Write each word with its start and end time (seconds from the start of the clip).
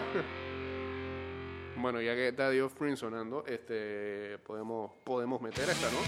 Bueno, 1.76 2.00
ya 2.00 2.14
que 2.14 2.28
está 2.28 2.48
Dios 2.50 2.66
Offspring 2.66 2.96
sonando, 2.96 3.44
este, 3.46 4.38
podemos, 4.46 4.92
podemos 5.02 5.40
meter 5.40 5.68
esta, 5.68 5.88
¿no? 5.90 5.98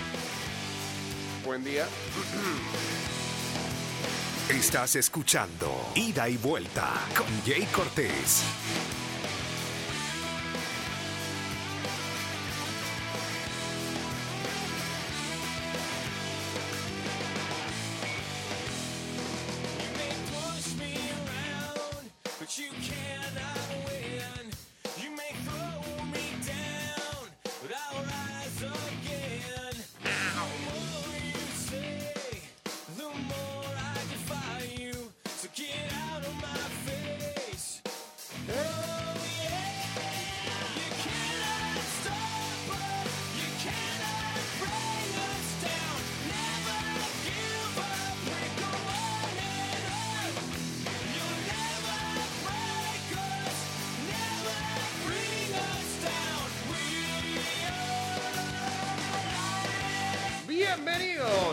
Buen 1.45 1.65
día. 1.65 1.87
Estás 4.49 4.95
escuchando 4.95 5.73
Ida 5.97 6.29
y 6.29 6.37
Vuelta 6.37 6.93
con 7.17 7.27
Jay 7.45 7.67
Cortés. 7.73 8.94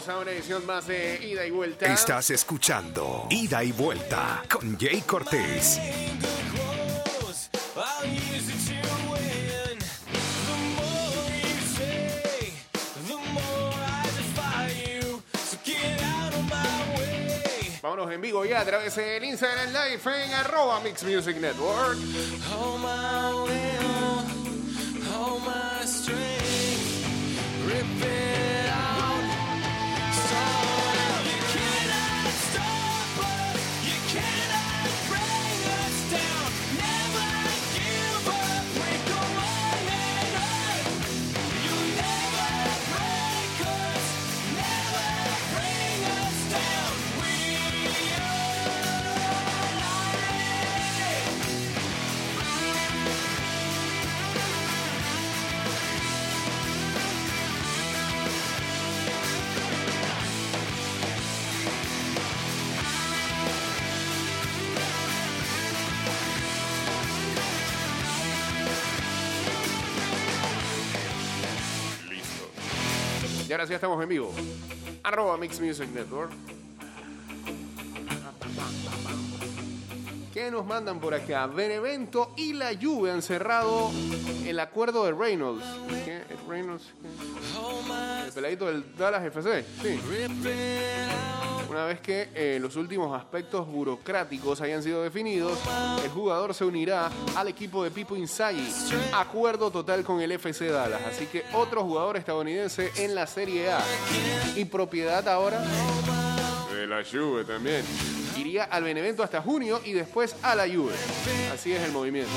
Bienvenidos 0.02 0.10
a 0.10 0.20
una 0.20 0.32
edición 0.32 0.66
más 0.66 0.88
de 0.88 1.20
Ida 1.24 1.46
y 1.46 1.52
Vuelta. 1.52 1.86
Estás 1.86 2.32
escuchando 2.32 3.28
Ida 3.30 3.64
y 3.64 3.72
Vuelta 3.72 4.42
con 4.52 4.76
Jay 4.80 5.02
Cortés. 5.02 5.80
Vámonos 17.84 18.12
en 18.12 18.22
vivo 18.22 18.46
ya 18.46 18.62
a 18.62 18.66
través 18.66 18.96
del 18.96 19.24
Instagram 19.24 19.68
Live 19.68 20.26
en 20.26 20.34
arroba 20.34 20.80
Mix 20.80 21.04
Music 21.04 21.38
Network. 21.38 21.98
Y 73.52 73.54
ahora 73.54 73.68
sí 73.68 73.74
estamos 73.74 74.02
en 74.02 74.08
vivo. 74.08 74.34
Arroba 75.04 75.36
Mix 75.36 75.60
Music 75.60 75.90
Network. 75.94 76.32
¿Qué 80.34 80.50
nos 80.50 80.66
mandan 80.66 81.02
por 81.02 81.14
acá? 81.14 81.48
Benevento 81.48 82.32
y 82.38 82.54
la 82.54 82.72
Juve 82.82 83.12
han 83.12 83.22
cerrado 83.22 83.92
el 84.46 84.58
acuerdo 84.58 85.04
de 85.04 85.12
Reynolds. 85.12 85.66
¿Qué? 86.06 86.22
¿Reynolds? 86.48 86.94
El 88.26 88.32
peladito 88.32 88.68
del 88.68 88.86
Dallas 88.96 89.26
FC. 89.26 89.66
Sí. 89.82 90.00
Una 91.72 91.86
vez 91.86 92.02
que 92.02 92.28
eh, 92.36 92.60
los 92.60 92.76
últimos 92.76 93.18
aspectos 93.18 93.66
burocráticos 93.66 94.60
hayan 94.60 94.84
sido 94.84 95.04
definidos, 95.04 95.58
el 96.04 96.10
jugador 96.10 96.54
se 96.54 96.66
unirá 96.66 97.10
al 97.34 97.48
equipo 97.48 97.82
de 97.86 97.92
Pipo 97.92 98.18
Inzaghi. 98.18 98.68
Acuerdo 99.14 99.72
total 99.72 100.04
con 100.04 100.20
el 100.20 100.34
FC 100.34 100.68
Dallas. 100.68 101.00
Así 101.08 101.28
que 101.28 101.46
otro 101.54 101.84
jugador 101.84 102.18
estadounidense 102.18 102.92
en 102.98 103.16
la 103.16 103.26
Serie 103.26 103.72
A. 103.72 103.82
Y 104.58 104.66
propiedad 104.66 105.26
ahora 105.30 105.64
de 106.74 106.88
la 106.88 107.06
Juve 107.10 107.46
también. 107.46 107.86
Iría 108.36 108.66
al 108.66 108.84
Benevento 108.84 109.24
hasta 109.24 109.42
junio 109.42 109.80
y 109.86 109.94
después 109.94 110.36
a 110.44 110.56
la 110.56 110.68
Juve. 110.68 110.92
Así 111.54 111.72
es 111.72 111.82
el 111.84 111.94
movimiento. 111.94 112.34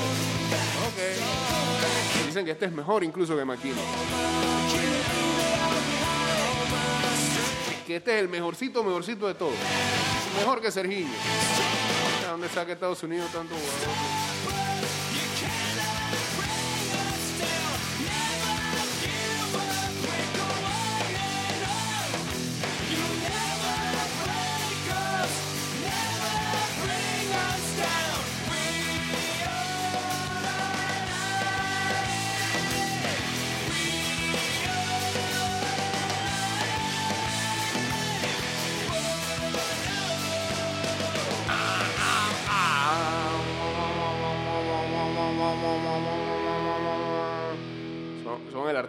Ok. 0.87 2.25
Dicen 2.25 2.45
que 2.45 2.51
este 2.51 2.67
es 2.67 2.71
mejor 2.71 3.03
incluso 3.03 3.35
que 3.35 3.43
McKinney. 3.43 3.83
Que 7.85 7.97
este 7.97 8.15
es 8.15 8.21
el 8.21 8.29
mejorcito, 8.29 8.83
mejorcito 8.83 9.27
de 9.27 9.35
todos. 9.35 9.53
Mejor 10.39 10.59
que 10.59 10.71
Serginho. 10.71 11.13
¿A 12.27 12.31
dónde 12.31 12.49
saca 12.49 12.73
Estados 12.73 13.03
Unidos 13.03 13.31
tanto 13.31 13.53
jugador? 13.53 14.44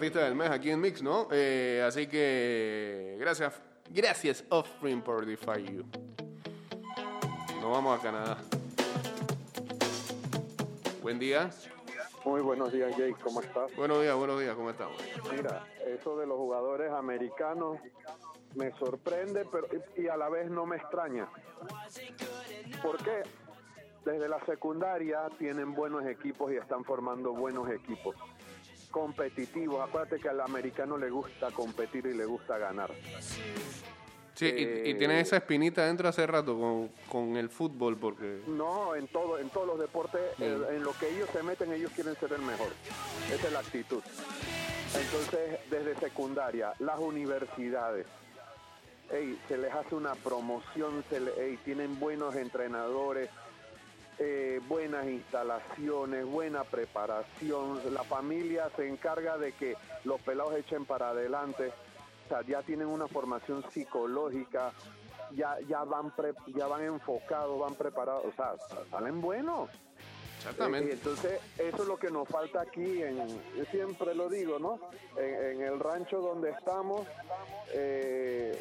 Artista 0.06 0.24
del 0.24 0.36
mes 0.36 0.50
aquí 0.50 0.70
en 0.70 0.80
Mix, 0.80 1.02
¿no? 1.02 1.26
Eh, 1.32 1.82
así 1.84 2.06
que 2.06 3.16
gracias, 3.18 3.60
gracias 3.90 4.44
Offspring 4.50 5.02
por 5.02 5.26
Defy 5.26 5.64
You. 5.64 5.84
Nos 7.60 7.72
vamos 7.72 7.98
a 7.98 8.00
Canadá. 8.00 8.38
Buen 11.02 11.18
día. 11.18 11.50
Muy 12.24 12.40
buenos 12.40 12.72
días, 12.72 12.96
Jake, 12.96 13.16
¿cómo 13.20 13.40
estás? 13.40 13.74
Buenos 13.74 14.00
días, 14.00 14.14
buenos 14.14 14.38
días, 14.38 14.54
¿cómo 14.54 14.70
estamos? 14.70 14.96
Mira, 15.32 15.66
eso 15.84 16.16
de 16.16 16.26
los 16.26 16.36
jugadores 16.36 16.92
americanos 16.92 17.78
me 18.54 18.70
sorprende 18.78 19.44
pero, 19.50 19.66
y 19.96 20.06
a 20.06 20.16
la 20.16 20.28
vez 20.28 20.48
no 20.48 20.66
me 20.66 20.76
extraña. 20.76 21.28
¿Por 22.80 22.96
qué? 22.98 23.22
Desde 24.04 24.28
la 24.28 24.38
secundaria 24.44 25.28
tienen 25.36 25.74
buenos 25.74 26.06
equipos 26.06 26.52
y 26.52 26.56
están 26.58 26.84
formando 26.84 27.32
buenos 27.32 27.68
equipos. 27.70 28.14
Competitivos. 29.00 29.86
Acuérdate 29.86 30.18
que 30.18 30.30
al 30.30 30.40
americano 30.40 30.96
le 30.96 31.10
gusta 31.10 31.50
competir 31.50 32.06
y 32.06 32.14
le 32.14 32.24
gusta 32.24 32.56
ganar. 32.56 32.90
Sí, 34.32 34.46
y, 34.46 34.88
y 34.90 34.94
tiene 34.94 35.20
esa 35.20 35.36
espinita 35.36 35.84
dentro 35.84 36.08
hace 36.08 36.26
rato 36.26 36.58
con, 36.58 36.88
con 37.10 37.36
el 37.36 37.50
fútbol, 37.50 37.98
porque 37.98 38.40
No, 38.46 38.94
en 38.96 39.06
todo, 39.08 39.38
en 39.38 39.50
todos 39.50 39.66
los 39.66 39.78
deportes, 39.78 40.22
eh, 40.40 40.58
en 40.70 40.82
lo 40.82 40.92
que 40.94 41.10
ellos 41.14 41.28
se 41.30 41.42
meten, 41.42 41.74
ellos 41.74 41.92
quieren 41.94 42.16
ser 42.16 42.32
el 42.32 42.40
mejor. 42.40 42.68
Esa 43.30 43.46
es 43.48 43.52
la 43.52 43.58
actitud. 43.58 44.02
Entonces, 44.94 45.58
desde 45.70 45.94
secundaria, 45.96 46.72
las 46.78 46.98
universidades, 46.98 48.06
ey, 49.12 49.38
se 49.46 49.58
les 49.58 49.74
hace 49.74 49.94
una 49.94 50.14
promoción, 50.14 51.04
se 51.10 51.20
le- 51.20 51.32
ey, 51.38 51.58
tienen 51.66 52.00
buenos 52.00 52.34
entrenadores, 52.34 53.28
eh, 54.18 54.60
buenas 54.68 55.06
instalaciones, 55.06 56.24
buena 56.26 56.64
preparación. 56.64 57.80
La 57.92 58.02
familia 58.04 58.70
se 58.76 58.88
encarga 58.88 59.36
de 59.38 59.52
que 59.52 59.76
los 60.04 60.20
pelados 60.20 60.54
echen 60.56 60.84
para 60.84 61.10
adelante. 61.10 61.72
O 62.24 62.28
sea, 62.28 62.42
ya 62.42 62.62
tienen 62.62 62.88
una 62.88 63.06
formación 63.06 63.64
psicológica, 63.70 64.72
ya, 65.32 65.56
ya, 65.68 65.84
van, 65.84 66.10
pre- 66.10 66.34
ya 66.48 66.66
van 66.66 66.82
enfocados, 66.84 67.58
van 67.60 67.74
preparados. 67.74 68.24
O 68.24 68.32
sea, 68.32 68.54
salen 68.90 69.20
buenos. 69.20 69.70
Exactamente. 70.38 70.90
Eh, 70.90 70.94
entonces, 70.94 71.40
eso 71.58 71.82
es 71.82 71.88
lo 71.88 71.96
que 71.98 72.10
nos 72.10 72.28
falta 72.28 72.60
aquí, 72.60 73.02
en, 73.02 73.26
yo 73.56 73.64
siempre 73.70 74.14
lo 74.14 74.28
digo, 74.28 74.58
¿no? 74.58 74.78
En, 75.16 75.60
en 75.60 75.62
el 75.62 75.80
rancho 75.80 76.20
donde 76.20 76.50
estamos, 76.50 77.06
eh, 77.72 78.56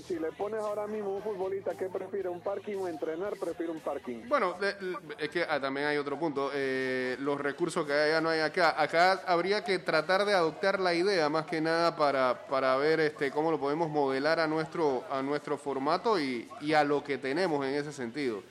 si 0.00 0.18
le 0.18 0.32
pones 0.32 0.60
ahora 0.60 0.86
mismo 0.86 1.16
un 1.16 1.22
futbolista 1.22 1.76
que 1.76 1.86
prefiere 1.88 2.28
un 2.28 2.40
parking 2.40 2.76
o 2.76 2.88
entrenar, 2.88 3.34
prefiere 3.36 3.72
un 3.72 3.80
parking. 3.80 4.28
Bueno, 4.28 4.56
es 5.18 5.28
que 5.28 5.44
ah, 5.48 5.60
también 5.60 5.86
hay 5.86 5.96
otro 5.96 6.18
punto. 6.18 6.50
eh, 6.54 7.16
los 7.20 7.40
recursos 7.40 7.86
que 7.86 7.92
allá 7.92 8.20
no 8.20 8.28
hay 8.28 8.40
acá. 8.40 8.80
Acá 8.80 9.22
habría 9.26 9.64
que 9.64 9.78
tratar 9.78 10.24
de 10.24 10.34
adoptar 10.34 10.80
la 10.80 10.94
idea 10.94 11.28
más 11.28 11.46
que 11.46 11.60
nada 11.60 11.96
para, 11.96 12.46
para 12.46 12.76
ver 12.76 13.00
este 13.00 13.30
cómo 13.30 13.50
lo 13.50 13.60
podemos 13.60 13.90
modelar 13.90 14.40
a 14.40 14.46
nuestro 14.46 15.04
a 15.10 15.22
nuestro 15.22 15.58
formato 15.58 16.18
y, 16.18 16.48
y 16.60 16.72
a 16.72 16.84
lo 16.84 17.02
que 17.04 17.18
tenemos 17.18 17.64
en 17.66 17.74
ese 17.74 17.92
sentido. 17.92 18.42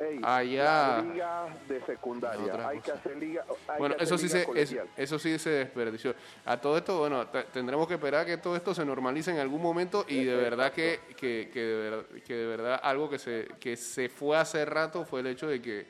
Ey, 0.00 0.18
Allá. 0.24 1.00
liga 1.02 1.46
de 1.68 1.80
secundaria, 1.82 2.68
hay 2.68 2.80
que 2.80 2.90
hacer 2.90 3.16
liga. 3.16 3.44
hay 3.68 3.78
Bueno, 3.78 3.96
que 3.96 4.02
hacer 4.02 4.14
eso 4.14 4.18
sí 4.18 4.24
liga 4.26 4.32
se 4.32 4.40
es- 4.40 4.46
colegial. 4.46 4.88
eso 4.96 5.18
sí 5.20 5.38
se 5.38 5.50
desperdició. 5.50 6.14
A 6.44 6.56
todo 6.60 6.76
esto, 6.78 6.98
bueno, 6.98 7.26
te- 7.28 7.44
tendremos 7.44 7.86
que 7.86 7.94
esperar 7.94 8.22
a 8.22 8.24
que 8.26 8.36
todo 8.38 8.56
esto 8.56 8.74
se 8.74 8.84
normalice 8.84 9.30
en 9.30 9.38
algún 9.38 9.62
momento 9.62 10.04
y 10.08 10.24
de 10.24 10.34
verdad 10.36 10.72
que, 10.72 10.98
que, 11.16 11.48
que 11.52 11.60
de 11.60 11.90
verdad, 11.90 12.04
que 12.26 12.34
de 12.34 12.46
verdad 12.46 12.80
algo 12.82 13.08
que 13.08 13.18
se 13.20 13.46
que 13.60 13.76
se 13.76 14.08
fue 14.08 14.36
hace 14.36 14.64
rato 14.64 15.04
fue 15.04 15.20
el 15.20 15.28
hecho 15.28 15.46
de 15.46 15.62
que 15.62 15.86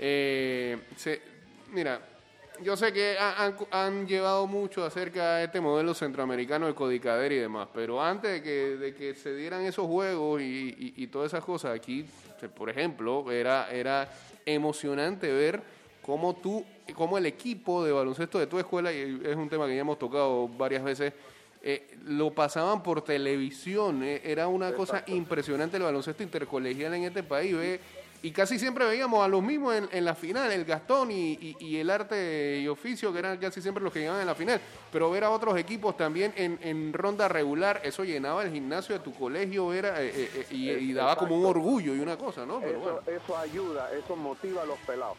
eh, 0.00 0.78
se, 0.96 1.22
mira, 1.70 2.00
yo 2.62 2.76
sé 2.76 2.92
que 2.92 3.16
ha- 3.18 3.44
han, 3.44 3.56
han 3.70 4.06
llevado 4.06 4.46
mucho 4.46 4.84
acerca 4.84 5.36
de 5.36 5.44
este 5.44 5.60
modelo 5.60 5.92
centroamericano 5.94 6.66
de 6.66 6.74
Codicader 6.74 7.32
y 7.32 7.36
demás, 7.36 7.68
pero 7.74 8.02
antes 8.02 8.30
de 8.30 8.42
que, 8.42 8.76
de 8.76 8.94
que 8.94 9.14
se 9.14 9.34
dieran 9.34 9.62
esos 9.64 9.86
juegos 9.86 10.40
y, 10.40 10.44
y- 10.78 10.94
y 10.96 11.06
todas 11.08 11.32
esas 11.32 11.44
cosas, 11.44 11.74
aquí, 11.74 12.06
por 12.56 12.70
ejemplo, 12.70 13.30
era, 13.32 13.70
era 13.72 14.08
emocionante 14.46 15.32
ver 15.32 15.62
cómo 16.02 16.34
tú, 16.36 16.64
cómo 16.94 17.18
el 17.18 17.26
equipo 17.26 17.84
de 17.84 17.92
baloncesto 17.92 18.38
de 18.38 18.46
tu 18.46 18.58
escuela, 18.58 18.92
y 18.92 19.20
es 19.24 19.36
un 19.36 19.48
tema 19.48 19.66
que 19.66 19.74
ya 19.74 19.80
hemos 19.80 19.98
tocado 19.98 20.46
varias 20.48 20.84
veces, 20.84 21.12
eh, 21.62 21.96
lo 22.04 22.30
pasaban 22.34 22.82
por 22.82 23.02
televisión, 23.02 24.02
eh, 24.04 24.20
era 24.22 24.46
una 24.48 24.66
cosa 24.76 24.98
impresionante 25.16 25.78
el 25.78 25.82
baloncesto 25.82 26.22
intercolegial 26.22 26.92
en 26.94 27.04
este 27.04 27.22
país, 27.22 27.56
ve, 27.56 27.80
y 28.24 28.30
casi 28.32 28.58
siempre 28.58 28.86
veíamos 28.86 29.22
a 29.22 29.28
los 29.28 29.42
mismos 29.42 29.74
en, 29.74 29.86
en 29.92 30.02
la 30.02 30.14
final, 30.14 30.50
el 30.50 30.64
Gastón 30.64 31.10
y, 31.10 31.32
y- 31.34 31.56
y 31.60 31.76
el 31.76 31.90
arte 31.90 32.58
y 32.58 32.66
oficio, 32.68 33.12
que 33.12 33.18
eran 33.18 33.36
casi 33.36 33.60
siempre 33.60 33.84
los 33.84 33.92
que 33.92 33.98
llegaban 34.00 34.22
en 34.22 34.26
la 34.26 34.34
final, 34.34 34.58
pero 34.90 35.10
ver 35.10 35.24
a 35.24 35.30
otros 35.30 35.58
equipos 35.58 35.94
también 35.94 36.32
en, 36.34 36.58
en 36.62 36.94
ronda 36.94 37.28
regular, 37.28 37.82
eso 37.84 38.02
llenaba 38.02 38.42
el 38.42 38.50
gimnasio 38.50 38.94
de 38.98 39.04
tu 39.04 39.12
colegio, 39.12 39.74
era, 39.74 40.02
eh, 40.02 40.08
eh, 40.14 40.30
eh, 40.36 40.46
y, 40.50 40.70
y 40.70 40.92
daba 40.94 41.16
como 41.16 41.36
un 41.38 41.44
orgullo 41.44 41.94
y 41.94 42.00
una 42.00 42.16
cosa, 42.16 42.46
¿no? 42.46 42.60
Pero 42.60 42.70
Eso, 42.70 42.80
bueno. 42.80 43.00
eso 43.06 43.36
ayuda, 43.36 43.90
eso 43.92 44.16
motiva 44.16 44.62
a 44.62 44.64
los 44.64 44.78
pelados. 44.80 45.18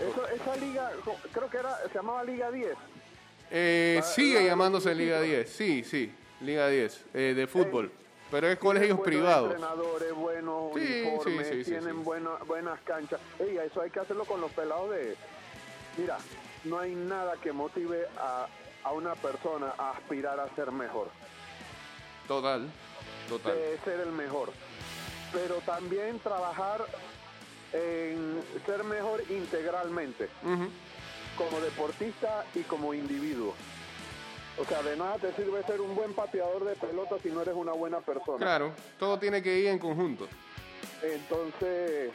Eso, 0.00 0.26
esa 0.28 0.56
liga, 0.56 0.90
creo 1.34 1.50
que 1.50 1.58
era, 1.58 1.76
se 1.88 1.94
llamaba 1.94 2.24
Liga 2.24 2.50
10. 2.50 2.72
Eh, 3.50 4.00
sigue 4.02 4.36
la- 4.40 4.46
llamándose 4.46 4.94
Liga 4.94 5.18
equipos. 5.20 5.44
10, 5.44 5.50
sí, 5.50 5.84
sí, 5.84 6.10
Liga 6.40 6.68
10, 6.68 7.04
eh, 7.12 7.34
de 7.36 7.46
fútbol, 7.46 7.92
pero 8.30 8.48
es 8.48 8.58
colegios 8.58 9.00
privados. 9.00 9.46
entrenadores, 9.52 10.12
buenos 10.14 10.72
Sí, 10.74 10.80
uniformes, 11.02 11.48
sí, 11.48 11.64
sí, 11.64 11.70
tienen 11.70 12.04
buena- 12.04 12.36
buenas 12.46 12.80
canchas. 12.82 13.20
Ey, 13.38 13.56
eso 13.58 13.80
hay 13.82 13.90
que 13.90 14.00
hacerlo 14.00 14.24
con 14.24 14.40
los 14.40 14.50
pelados 14.52 14.90
de... 14.90 15.16
Mira, 15.96 16.18
no 16.64 16.78
hay 16.78 16.94
nada 16.94 17.34
que 17.42 17.52
motive 17.52 18.06
a, 18.18 18.46
a 18.84 18.92
una 18.92 19.14
persona 19.16 19.74
a 19.76 19.90
aspirar 19.90 20.38
a 20.38 20.48
ser 20.54 20.70
mejor, 20.70 21.08
Total, 22.28 22.70
total. 23.28 23.54
de 23.54 23.78
ser 23.84 24.00
el 24.00 24.12
mejor. 24.12 24.52
Pero 25.32 25.56
también 25.66 26.18
trabajar 26.20 26.84
en 27.72 28.42
ser 28.66 28.82
mejor 28.84 29.22
integralmente, 29.30 30.28
como 31.36 31.60
deportista 31.60 32.44
y 32.54 32.60
como 32.62 32.94
individuo. 32.94 33.54
O 34.60 34.64
sea, 34.66 34.82
de 34.82 34.94
nada 34.94 35.16
te 35.16 35.32
sirve 35.32 35.62
ser 35.62 35.80
un 35.80 35.94
buen 35.94 36.12
pateador 36.12 36.64
de 36.66 36.76
pelota 36.76 37.16
si 37.22 37.30
no 37.30 37.40
eres 37.40 37.54
una 37.54 37.72
buena 37.72 38.00
persona. 38.00 38.36
Claro, 38.36 38.74
todo 38.98 39.18
tiene 39.18 39.42
que 39.42 39.58
ir 39.58 39.68
en 39.68 39.78
conjunto. 39.78 40.28
Entonces, 41.02 42.12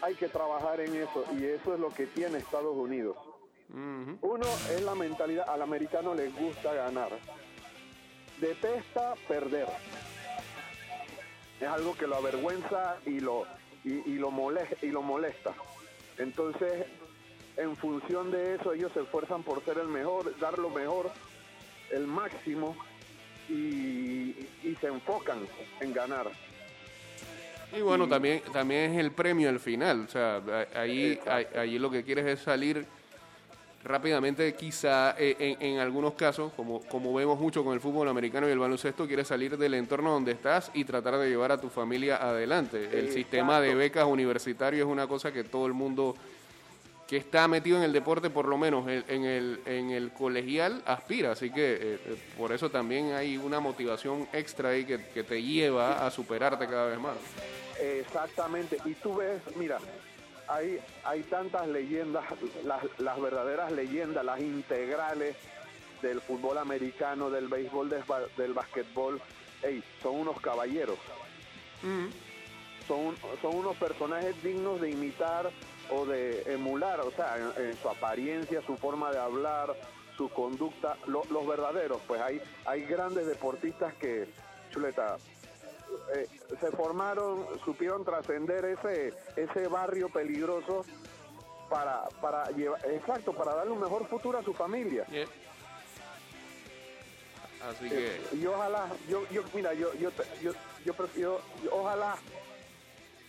hay 0.00 0.14
que 0.14 0.28
trabajar 0.28 0.80
en 0.80 0.96
eso 0.96 1.26
y 1.38 1.44
eso 1.44 1.74
es 1.74 1.80
lo 1.80 1.90
que 1.90 2.06
tiene 2.06 2.38
Estados 2.38 2.74
Unidos. 2.74 3.18
Uno 3.68 4.46
es 4.70 4.82
la 4.82 4.94
mentalidad, 4.94 5.48
al 5.48 5.62
americano 5.62 6.14
le 6.14 6.28
gusta 6.30 6.72
ganar, 6.72 7.10
detesta 8.38 9.14
perder. 9.28 9.66
Es 11.60 11.68
algo 11.68 11.94
que 11.94 12.06
lo 12.06 12.16
avergüenza 12.16 12.96
y 13.06 13.20
lo, 13.20 13.46
y, 13.84 13.92
y 14.10 14.14
lo, 14.14 14.30
molesta, 14.30 14.76
y 14.84 14.90
lo 14.90 15.02
molesta. 15.02 15.52
Entonces, 16.18 16.86
en 17.56 17.76
función 17.76 18.30
de 18.30 18.54
eso, 18.54 18.72
ellos 18.72 18.90
se 18.92 19.00
esfuerzan 19.00 19.42
por 19.42 19.64
ser 19.64 19.78
el 19.78 19.88
mejor, 19.88 20.38
dar 20.38 20.58
lo 20.58 20.68
mejor, 20.70 21.10
el 21.92 22.06
máximo, 22.06 22.76
y, 23.48 24.34
y 24.64 24.76
se 24.80 24.86
enfocan 24.86 25.38
en 25.80 25.92
ganar. 25.92 26.30
Y 27.76 27.80
bueno, 27.80 28.06
también, 28.08 28.42
también 28.52 28.92
es 28.92 28.98
el 28.98 29.12
premio 29.12 29.48
al 29.48 29.58
final. 29.60 30.04
O 30.06 30.10
sea, 30.10 30.42
ahí, 30.74 31.18
ahí, 31.26 31.46
ahí 31.56 31.78
lo 31.78 31.90
que 31.90 32.04
quieres 32.04 32.26
es 32.26 32.40
salir 32.40 32.84
rápidamente, 33.84 34.54
quizá 34.54 35.16
eh, 35.18 35.34
en, 35.38 35.72
en 35.72 35.78
algunos 35.80 36.14
casos, 36.14 36.52
como, 36.52 36.80
como 36.82 37.12
vemos 37.14 37.40
mucho 37.40 37.64
con 37.64 37.74
el 37.74 37.80
fútbol 37.80 38.08
americano 38.08 38.48
y 38.48 38.52
el 38.52 38.58
baloncesto, 38.58 39.06
quieres 39.06 39.26
salir 39.26 39.56
del 39.56 39.74
entorno 39.74 40.12
donde 40.12 40.32
estás 40.32 40.70
y 40.74 40.84
tratar 40.84 41.16
de 41.16 41.28
llevar 41.28 41.50
a 41.50 41.60
tu 41.60 41.68
familia 41.68 42.16
adelante. 42.16 42.76
El 42.76 43.06
Exacto. 43.06 43.14
sistema 43.14 43.60
de 43.60 43.74
becas 43.74 44.04
universitario 44.04 44.84
es 44.84 44.90
una 44.90 45.06
cosa 45.06 45.32
que 45.32 45.42
todo 45.42 45.66
el 45.66 45.72
mundo 45.72 46.14
que 47.12 47.18
está 47.18 47.46
metido 47.46 47.76
en 47.76 47.82
el 47.82 47.92
deporte, 47.92 48.30
por 48.30 48.48
lo 48.48 48.56
menos 48.56 48.88
en, 48.88 49.24
el, 49.26 49.60
en 49.66 49.90
el 49.90 50.12
colegial, 50.12 50.82
aspira. 50.86 51.32
Así 51.32 51.50
que 51.50 51.74
eh, 51.74 51.78
eh, 52.06 52.16
por 52.38 52.52
eso 52.52 52.70
también 52.70 53.12
hay 53.12 53.36
una 53.36 53.60
motivación 53.60 54.26
extra 54.32 54.70
ahí 54.70 54.86
que, 54.86 54.98
que 55.12 55.22
te 55.22 55.42
lleva 55.42 56.06
a 56.06 56.10
superarte 56.10 56.66
cada 56.66 56.86
vez 56.86 56.98
más. 56.98 57.16
Exactamente, 57.78 58.78
y 58.86 58.94
tú 58.94 59.16
ves, 59.16 59.42
mira, 59.56 59.76
hay, 60.48 60.78
hay 61.04 61.22
tantas 61.24 61.68
leyendas, 61.68 62.24
las, 62.64 62.82
las 62.98 63.20
verdaderas 63.20 63.70
leyendas, 63.72 64.24
las 64.24 64.40
integrales 64.40 65.36
del 66.00 66.18
fútbol 66.22 66.56
americano, 66.56 67.28
del 67.28 67.46
béisbol, 67.46 67.90
del, 67.90 68.04
del 68.38 68.54
basquetbol, 68.54 69.20
ey, 69.62 69.84
son 70.02 70.14
unos 70.14 70.40
caballeros, 70.40 70.96
son, 72.86 73.16
son 73.40 73.56
unos 73.56 73.76
personajes 73.76 74.40
dignos 74.42 74.80
de 74.80 74.90
imitar 74.90 75.50
o 75.90 76.04
de 76.06 76.42
emular, 76.52 77.00
o 77.00 77.10
sea, 77.12 77.36
en, 77.36 77.64
en 77.70 77.76
su 77.78 77.88
apariencia, 77.88 78.62
su 78.62 78.76
forma 78.76 79.12
de 79.12 79.18
hablar, 79.18 79.74
su 80.16 80.28
conducta, 80.30 80.96
lo- 81.06 81.24
los 81.30 81.46
verdaderos, 81.46 82.00
pues 82.06 82.20
hay, 82.20 82.40
hay 82.64 82.84
grandes 82.84 83.26
deportistas 83.26 83.94
que, 83.94 84.28
chuleta, 84.70 85.18
eh, 86.14 86.26
se 86.60 86.70
formaron, 86.72 87.46
supieron 87.64 88.04
trascender 88.04 88.64
ese 88.64 89.12
ese 89.36 89.66
barrio 89.68 90.08
peligroso 90.08 90.84
para 91.68 92.04
para 92.20 92.50
llevar, 92.50 92.80
exacto, 92.90 93.32
para 93.34 93.54
darle 93.54 93.72
un 93.72 93.80
mejor 93.80 94.06
futuro 94.08 94.38
a 94.38 94.42
su 94.42 94.54
familia. 94.54 95.04
Yeah. 95.06 95.26
Así 97.62 97.88
que, 97.88 98.16
Eh, 98.16 98.20
y 98.32 98.46
ojalá, 98.46 98.88
yo, 99.08 99.28
yo 99.30 99.42
mira, 99.54 99.72
yo 99.74 99.92
yo 99.94 100.10
yo, 100.40 100.52
yo 100.84 100.94
prefiero, 100.94 101.40
ojalá 101.70 102.16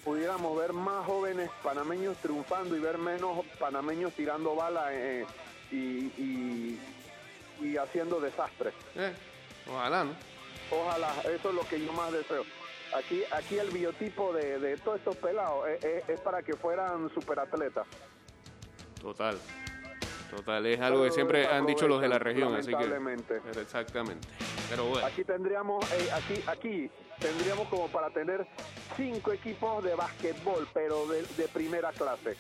pudiéramos 0.03 0.57
ver 0.57 0.73
más 0.73 1.05
jóvenes 1.05 1.49
panameños 1.63 2.17
triunfando 2.17 2.75
y 2.75 2.79
ver 2.79 2.97
menos 2.97 3.45
panameños 3.59 4.13
tirando 4.13 4.55
balas 4.55 4.85
eh, 4.91 5.25
y, 5.71 5.75
y, 5.77 6.79
y 7.61 7.77
haciendo 7.77 8.19
desastres. 8.19 8.73
eh, 8.95 9.13
ojalá, 9.71 10.03
¿no? 10.03 10.11
Ojalá, 10.71 11.13
eso 11.33 11.49
es 11.49 11.55
lo 11.55 11.61
que 11.67 11.83
yo 11.83 11.91
más 11.93 12.11
deseo. 12.11 12.43
Aquí, 12.95 13.23
aquí 13.31 13.57
el 13.57 13.69
biotipo 13.71 14.33
de, 14.33 14.59
de 14.59 14.77
todos 14.77 14.99
estos 14.99 15.15
pelados 15.17 15.67
es, 15.69 15.83
es- 15.83 16.09
es 16.09 16.19
para 16.19 16.41
que 16.43 16.53
fueran 16.53 17.09
superatletas. 17.13 17.85
Total. 19.01 19.39
Total, 20.35 20.65
es 20.65 20.81
algo 20.81 21.03
que 21.03 21.11
siempre 21.11 21.45
han 21.47 21.65
dicho 21.67 21.87
los 21.87 22.01
de 22.01 22.07
la 22.07 22.17
región, 22.17 22.55
así 22.55 22.67
que... 22.67 22.71
lamentablemente. 22.71 23.41
Pero 23.45 23.61
exactamente. 23.61 24.27
Pero 24.69 24.85
bueno, 24.85 25.05
Aquí 25.05 25.23
tendríamos, 25.23 25.83
eh, 25.91 26.09
aquí, 26.11 26.43
aquí 26.47 26.89
tendríamos 27.19 27.67
como 27.67 27.87
para 27.89 28.09
tener 28.09 28.47
cinco 28.95 29.31
equipos 29.33 29.83
de 29.83 29.95
básquetbol, 29.95 30.67
pero 30.73 31.05
de, 31.07 31.47
primera 31.47 31.91
clase. 31.91 32.35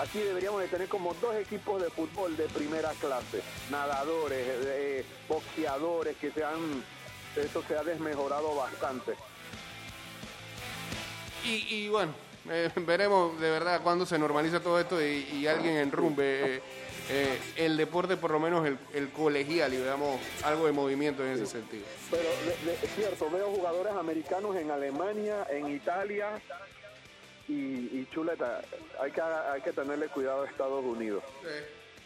Aquí 0.00 0.18
deberíamos 0.18 0.60
de 0.60 0.68
tener 0.68 0.88
como 0.88 1.14
dos 1.14 1.34
equipos 1.36 1.82
de 1.82 1.90
fútbol 1.90 2.36
de 2.36 2.46
primera 2.48 2.90
clase, 3.00 3.42
nadadores, 3.70 4.46
eh, 4.66 5.04
boxeadores, 5.28 6.16
que 6.16 6.30
se 6.30 6.44
han, 6.44 6.82
eso 7.36 7.62
se 7.66 7.76
ha 7.76 7.82
desmejorado 7.82 8.54
bastante. 8.54 9.14
y, 11.44 11.74
y 11.74 11.88
bueno, 11.88 12.12
eh, 12.50 12.70
veremos 12.76 13.38
de 13.40 13.50
verdad 13.50 13.82
cuándo 13.82 14.06
se 14.06 14.18
normaliza 14.18 14.60
todo 14.60 14.80
esto 14.80 15.02
y, 15.02 15.28
y 15.34 15.46
alguien 15.46 15.76
enrumbe 15.76 16.56
eh, 16.56 16.62
eh, 17.10 17.38
el 17.56 17.76
deporte, 17.76 18.16
por 18.16 18.30
lo 18.30 18.38
menos 18.40 18.66
el, 18.66 18.78
el 18.94 19.08
colegial, 19.10 19.72
y 19.72 19.78
veamos 19.78 20.20
algo 20.44 20.66
de 20.66 20.72
movimiento 20.72 21.24
en 21.24 21.32
ese 21.32 21.46
sentido. 21.46 21.84
Pero 22.10 22.22
de- 22.28 22.70
de- 22.70 22.78
es 22.86 22.94
cierto, 22.94 23.30
veo 23.30 23.46
jugadores 23.50 23.92
americanos 23.94 24.56
en 24.56 24.70
Alemania, 24.70 25.46
en 25.50 25.68
Italia, 25.74 26.40
y, 27.48 27.52
y 27.54 28.08
chuleta, 28.12 28.60
hay 29.00 29.10
que, 29.10 29.20
hay 29.22 29.60
que 29.62 29.72
tenerle 29.72 30.08
cuidado 30.08 30.42
a 30.42 30.46
Estados 30.46 30.84
Unidos, 30.84 31.22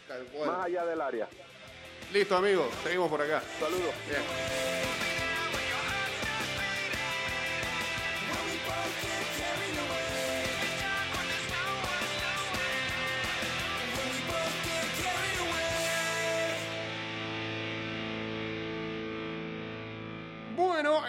tal 0.07 0.23
cual. 0.27 0.47
más 0.47 0.65
allá 0.67 0.85
del 0.85 1.01
área. 1.01 1.27
Listo, 2.13 2.37
amigos. 2.37 2.67
Seguimos 2.83 3.09
por 3.09 3.21
acá. 3.21 3.41
Saludos. 3.59 3.93
Bien. 4.07 5.12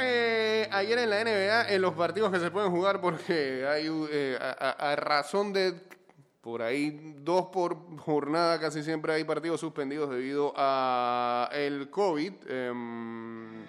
Eh, 0.01 0.69
ayer 0.71 0.99
en 0.99 1.11
la 1.11 1.25
NBA, 1.25 1.75
en 1.75 1.83
los 1.83 1.95
partidos 1.95 2.33
que 2.33 2.41
se 2.41 2.51
pueden 2.51 2.71
jugar, 2.71 3.01
porque 3.01 3.67
hay 3.67 3.89
eh, 4.11 4.39
a, 4.41 4.97
razón 4.97 5.53
de 5.53 5.75
por 6.41 6.63
ahí 6.63 7.15
dos 7.19 7.47
por 7.47 7.97
jornada, 7.99 8.61
casi 8.61 8.83
siempre 8.83 9.15
hay 9.15 9.25
partidos 9.25 9.61
suspendidos 9.61 10.11
debido 10.11 10.53
a 10.57 11.49
el 11.53 11.89
COVID. 11.91 12.33
em, 12.49 13.65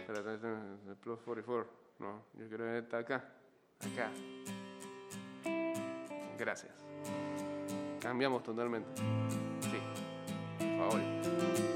espérate, 0.00 0.34
es 0.34 0.88
el 0.88 0.96
plus 0.96 1.20
44. 1.20 1.70
No, 1.98 2.22
yo 2.38 2.48
quiero 2.48 2.64
que 2.64 2.78
está 2.78 2.98
acá. 2.98 3.24
Acá. 3.80 4.10
Gracias. 6.38 6.72
Cambiamos 8.00 8.42
totalmente. 8.42 8.88
Sí. 9.60 9.78
Por 10.58 10.90
favor. 10.90 11.73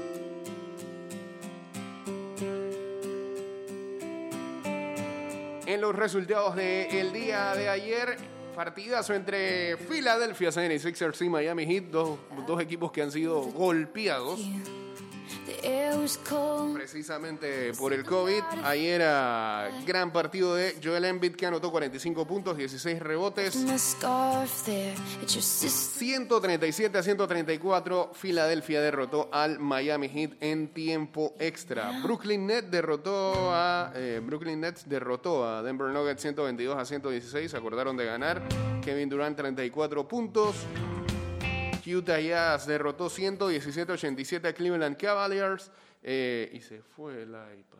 En 5.69 5.81
los 5.81 5.95
resultados 5.95 6.55
del 6.55 7.13
día 7.13 7.53
de 7.53 7.69
ayer, 7.69 8.17
partidazo 8.55 9.13
entre 9.13 9.77
Philadelphia 9.77 10.49
76ers 10.49 11.23
y 11.23 11.29
Miami 11.29 11.67
Heat, 11.67 11.83
dos, 11.91 12.17
dos 12.47 12.59
equipos 12.59 12.91
que 12.91 13.03
han 13.03 13.11
sido 13.11 13.39
golpeados 13.41 14.39
precisamente 16.73 17.73
por 17.77 17.93
el 17.93 18.03
COVID. 18.03 18.41
Ayer 18.63 19.01
era 19.01 19.69
gran 19.85 20.11
partido 20.11 20.55
de 20.55 20.75
Joel 20.83 21.05
Embiid 21.05 21.35
que 21.35 21.45
anotó 21.45 21.71
45 21.71 22.25
puntos, 22.25 22.57
16 22.57 22.99
rebotes. 22.99 23.55
My 23.55 23.77
scarf 23.77 24.63
there 24.65 24.93
at 25.21 25.27
your 25.29 25.41
sister. 25.41 25.99
137 25.99 26.97
a 26.97 27.03
134, 27.03 28.11
Filadelfia 28.13 28.81
derrotó 28.81 29.29
al 29.31 29.59
Miami 29.59 30.07
Heat 30.07 30.33
en 30.41 30.69
tiempo 30.69 31.35
extra. 31.39 32.01
Brooklyn 32.01 32.47
Nets 32.47 32.71
derrotó 32.71 33.51
a 33.53 33.91
eh, 33.95 34.21
Brooklyn 34.23 34.59
Nets 34.61 34.87
derrotó 34.87 35.47
a 35.47 35.61
Denver 35.63 35.89
Nuggets 35.89 36.21
122 36.21 36.77
a 36.77 36.85
116, 36.85 37.51
se 37.51 37.57
acordaron 37.57 37.95
de 37.97 38.05
ganar. 38.05 38.41
Kevin 38.81 39.09
Durant 39.09 39.37
34 39.37 40.07
puntos. 40.07 40.55
Utah 41.95 42.19
Jazz 42.19 42.65
derrotó 42.65 43.09
117 43.09 43.91
a 43.91 43.95
87 43.95 44.47
a 44.47 44.53
Cleveland 44.53 44.97
Cavaliers 44.97 45.71
eh, 46.03 46.49
y 46.53 46.61
se 46.61 46.81
fue 46.81 47.25
la 47.25 47.53
iPad. 47.53 47.79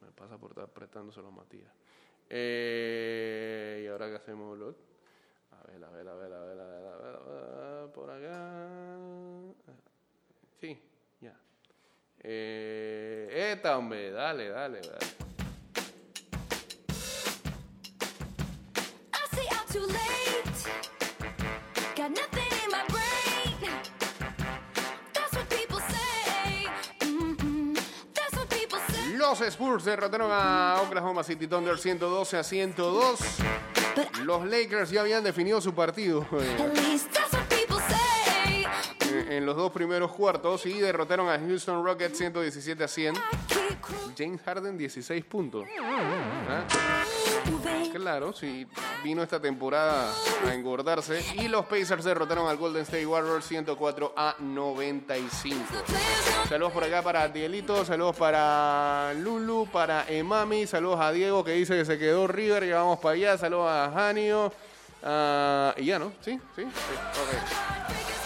Me 0.00 0.12
pasa 0.12 0.38
por 0.38 0.50
estar 0.50 0.68
prestándoselo 0.68 1.28
a 1.28 1.30
Matías. 1.30 1.72
Eh, 2.28 3.82
y 3.84 3.86
ahora 3.88 4.08
que 4.08 4.16
hacemos 4.16 4.58
a 5.50 5.66
ver, 5.66 5.84
a 5.84 5.90
ver, 5.90 6.08
a 6.08 6.14
ver, 6.14 6.32
a 6.32 6.44
ver, 6.44 6.60
a 6.60 6.66
ver, 6.66 6.86
a 6.86 6.96
ver, 6.96 7.16
a 7.16 7.80
ver, 7.80 7.92
por 7.92 8.10
acá. 8.10 8.68
Sí, 10.60 10.78
ya. 11.20 11.36
Eh, 12.20 13.58
dale, 14.10 14.50
dale, 14.50 14.80
dale. 14.80 15.30
Los 29.40 29.48
Spurs 29.54 29.84
derrotaron 29.86 30.30
a 30.30 30.82
Oklahoma 30.82 31.24
City 31.24 31.46
Thunder 31.46 31.78
112 31.78 32.36
a 32.36 32.42
102. 32.44 33.18
But 33.96 34.18
I- 34.18 34.24
Los 34.24 34.44
Lakers 34.44 34.90
ya 34.90 35.00
habían 35.00 35.24
definido 35.24 35.62
su 35.62 35.74
partido 35.74 36.26
eh, 36.32 36.56
en, 39.30 39.46
los 39.46 39.56
dos 39.56 39.72
primeros 39.72 40.12
cuartos 40.12 40.66
y 40.66 40.78
derrotaron 40.78 41.30
a 41.30 41.38
Houston 41.38 41.82
Rockets 41.82 42.18
117 42.18 42.84
a 42.84 42.88
100. 42.88 43.16
I 43.16 43.18
keep 43.48 43.80
cruising. 43.80 44.14
James 44.14 44.42
Harden 44.42 44.76
16 44.76 45.24
puntos. 45.24 45.64
¿Ah? 45.80 46.64
Claro, 48.10 48.32
sí, 48.32 48.66
vino 49.04 49.22
esta 49.22 49.38
temporada 49.38 50.12
a 50.44 50.52
engordarse. 50.52 51.24
Y 51.36 51.46
los 51.46 51.64
Pacers 51.66 52.02
derrotaron 52.02 52.48
al 52.48 52.56
Golden 52.56 52.82
State 52.82 53.06
Warriors 53.06 53.46
104 53.46 54.14
a 54.16 54.34
95. 54.40 55.64
Saludos 56.48 56.72
por 56.72 56.82
acá 56.82 57.02
para 57.02 57.28
Dielito, 57.28 57.84
saludos 57.84 58.16
para 58.16 59.14
Lulu, 59.14 59.68
para 59.70 60.08
Emami, 60.08 60.66
saludos 60.66 60.98
a 60.98 61.12
Diego 61.12 61.44
que 61.44 61.52
dice 61.52 61.76
que 61.76 61.84
se 61.84 62.00
quedó 62.00 62.26
River, 62.26 62.64
y 62.64 62.72
vamos 62.72 62.98
para 62.98 63.14
allá, 63.14 63.38
saludos 63.38 63.68
a 63.70 63.92
Janio. 63.94 64.52
y 65.76 65.84
ya, 65.84 66.00
¿no? 66.00 66.10
¿Sí? 66.20 66.32
¿Sí? 66.56 66.64
sí. 66.64 66.64
ok. 66.64 68.19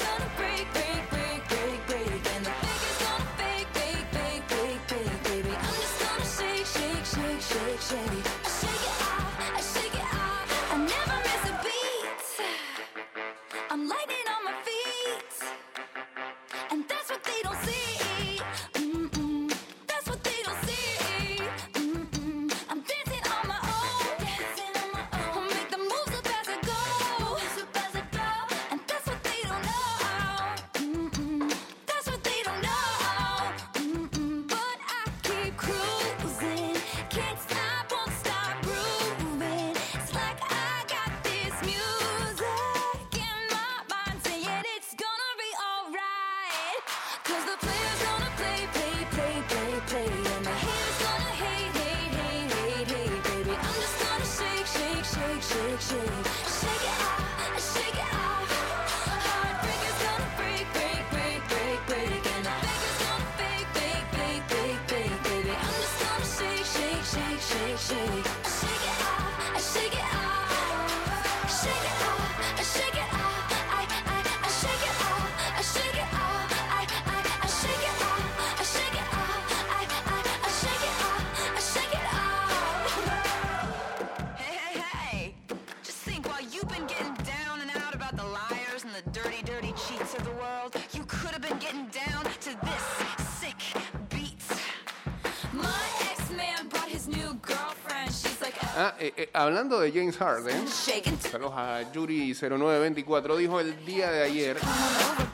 Ah, 98.76 98.94
eh, 98.98 99.12
eh, 99.16 99.30
hablando 99.32 99.78
de 99.80 99.92
James 99.92 100.16
Harden. 100.16 100.66
Saludos 100.68 101.52
a 101.54 101.82
Yuri0924. 101.92 103.36
Dijo 103.36 103.60
el 103.60 103.84
día 103.84 104.10
de 104.10 104.22
ayer 104.22 104.56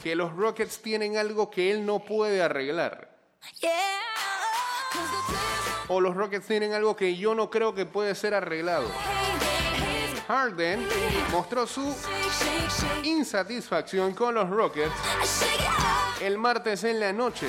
que 0.03 0.15
los 0.15 0.35
Rockets 0.35 0.81
tienen 0.83 1.17
algo 1.17 1.51
que 1.51 1.71
él 1.71 1.87
no 1.87 2.01
puede 2.01 2.43
arreglar. 2.43 3.11
O 5.89 6.01
los 6.01 6.15
Rockets 6.15 6.47
tienen 6.47 6.73
algo 6.73 6.95
que 6.95 7.17
yo 7.17 7.35
no 7.35 7.51
creo 7.51 7.75
que 7.75 7.87
puede 7.87 8.15
ser 8.15 8.35
arreglado. 8.35 8.89
Harden 10.29 10.87
mostró 11.33 11.67
su 11.67 11.95
insatisfacción 13.03 14.15
con 14.15 14.35
los 14.35 14.49
Rockets 14.49 14.93
el 16.21 16.39
martes 16.39 16.85
en 16.85 17.01
la 17.01 17.13
noche. 17.13 17.49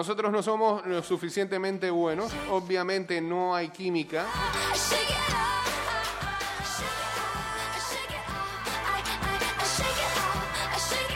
Nosotros 0.00 0.32
no 0.32 0.42
somos 0.42 0.86
lo 0.86 1.02
suficientemente 1.02 1.90
buenos. 1.90 2.32
Obviamente 2.48 3.20
no 3.20 3.54
hay 3.54 3.68
química. 3.68 4.24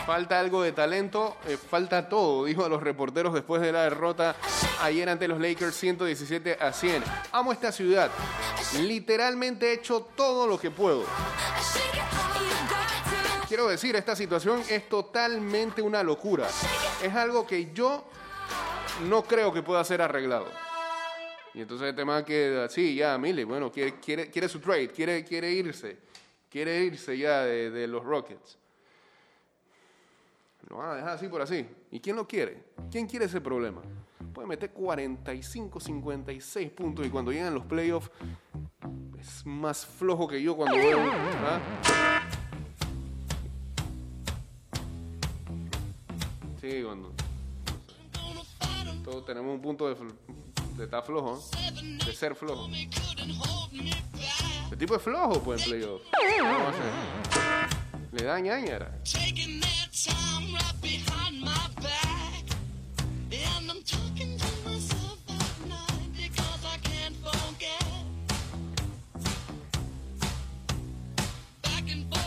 Falta 0.05 0.39
algo 0.39 0.61
de 0.61 0.73
talento, 0.73 1.39
eh, 1.47 1.57
falta 1.57 2.11
todo, 2.11 2.45
dijo 2.45 2.63
a 2.63 2.69
los 2.69 2.83
reporteros 2.83 3.33
después 3.33 3.63
de 3.63 3.73
la 3.73 3.85
derrota 3.85 4.37
ayer 4.83 5.09
ante 5.09 5.29
los 5.29 5.41
Lakers 5.41 5.75
117 5.77 6.59
a 6.61 6.71
100. 6.71 7.03
Amo 7.33 7.53
esta 7.53 7.73
ciudad. 7.73 8.11
Literalmente 8.83 9.71
he 9.71 9.73
hecho 9.73 10.07
todo 10.15 10.47
lo 10.47 10.61
que 10.61 10.71
puedo. 10.71 11.05
Quiero 13.49 13.67
decir, 13.67 13.97
esta 13.97 14.15
situación 14.15 14.63
es 14.69 14.91
totalmente 14.91 15.81
una 15.81 16.03
locura. 16.03 16.47
Es 17.03 17.15
algo 17.15 17.47
que 17.47 17.73
yo 17.73 18.05
no 19.03 19.23
creo 19.23 19.53
que 19.53 19.63
pueda 19.63 19.83
ser 19.85 20.03
arreglado. 20.03 20.47
Y 21.55 21.61
entonces 21.61 21.89
el 21.89 21.95
tema 21.95 22.25
que, 22.25 22.67
sí, 22.71 22.97
ya, 22.97 23.17
Mille, 23.17 23.45
bueno, 23.45 23.71
quiere, 23.71 23.95
quiere, 24.01 24.49
su 24.49 24.59
trade, 24.61 24.89
quiere, 24.89 25.25
quiere 25.25 25.53
irse. 25.53 25.99
Quiere 26.51 26.85
irse 26.85 27.17
ya 27.17 27.43
de, 27.43 27.71
de 27.71 27.87
los 27.87 28.05
Rockets. 28.05 28.59
Lo 30.69 30.79
van 30.79 30.91
a 30.91 30.95
dejar 30.95 31.11
así 31.11 31.29
por 31.29 31.43
así. 31.43 31.67
¿Y 31.91 32.01
quién 32.01 32.17
lo 32.17 32.27
quiere? 32.27 32.65
¿Quién 32.91 33.07
quiere 33.07 33.27
ese 33.27 33.41
problema? 33.41 33.83
Puede 34.33 34.49
meter 34.49 34.71
45, 34.71 35.79
56 35.79 36.71
puntos 36.71 37.07
y 37.07 37.11
cuando 37.11 37.31
llegan 37.31 37.55
los 37.55 37.65
playoffs 37.65 38.11
es 39.21 39.47
más 39.47 39.87
flojo 39.87 40.27
que 40.27 40.43
yo 40.43 40.57
cuando 40.57 40.77
veo... 40.77 40.99
¿ah? 41.01 41.61
Sí, 46.61 46.83
cuando. 46.83 47.14
Todos 49.05 49.25
tenemos 49.27 49.55
un 49.55 49.61
punto 49.61 49.87
de, 49.87 49.97
de 50.77 50.85
estar 50.85 51.05
flojo, 51.05 51.39
¿no? 51.53 52.05
de 52.07 52.13
ser 52.15 52.35
flojo. 52.35 52.69
El 54.71 54.79
tipo 54.79 54.97
es 54.97 55.03
flojo, 55.03 55.43
pues, 55.43 55.63
en 55.63 55.69
playoff. 55.69 56.03
Le 58.13 58.25
da 58.25 58.41
ñañara. 58.41 58.99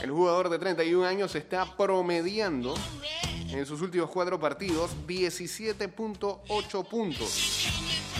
El 0.01 0.12
jugador 0.12 0.50
de 0.50 0.60
31 0.60 1.05
años 1.05 1.36
está 1.36 1.75
promediando 1.75 2.75
en 3.50 3.66
sus 3.66 3.82
últimos 3.82 4.10
cuatro 4.10 4.39
partidos 4.39 4.92
17.8 5.08 6.88
puntos. 6.88 7.68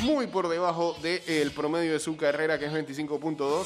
Muy 0.02 0.28
por 0.28 0.48
debajo 0.48 0.96
del 1.02 1.52
promedio 1.52 1.94
de 1.94 2.00
su 2.00 2.16
carrera, 2.16 2.58
que 2.58 2.66
es 2.66 2.72
25.2. 2.74 3.66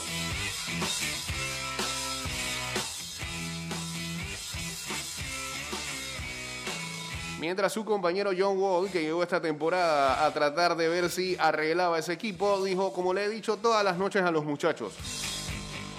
Mientras 7.40 7.74
su 7.74 7.84
compañero 7.84 8.32
John 8.38 8.60
Wall, 8.60 8.92
que 8.92 9.02
llegó 9.02 9.24
esta 9.24 9.42
temporada 9.42 10.26
a 10.26 10.32
tratar 10.32 10.78
de 10.78 10.88
ver 10.88 11.10
si 11.10 11.36
arreglaba 11.40 11.98
ese 11.98 12.14
equipo, 12.14 12.64
dijo, 12.64 12.94
como 12.94 13.16
le 13.16 13.26
he 13.26 13.30
dicho 13.30 13.58
todas 13.58 13.84
las 13.84 13.98
noches 13.98 14.22
a 14.22 14.30
los 14.30 14.46
muchachos, 14.46 14.94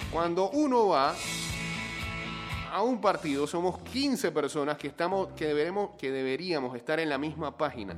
cuando 0.09 0.49
uno 0.51 0.87
va 0.87 1.13
a 2.73 2.81
un 2.81 2.99
partido 2.99 3.45
somos 3.45 3.77
15 3.83 4.31
personas 4.31 4.79
que 4.79 4.87
estamos 4.87 5.29
que 5.35 5.45
deberemos 5.45 5.91
que 5.95 6.09
deberíamos 6.09 6.75
estar 6.75 6.99
en 6.99 7.07
la 7.07 7.19
misma 7.19 7.55
página. 7.55 7.95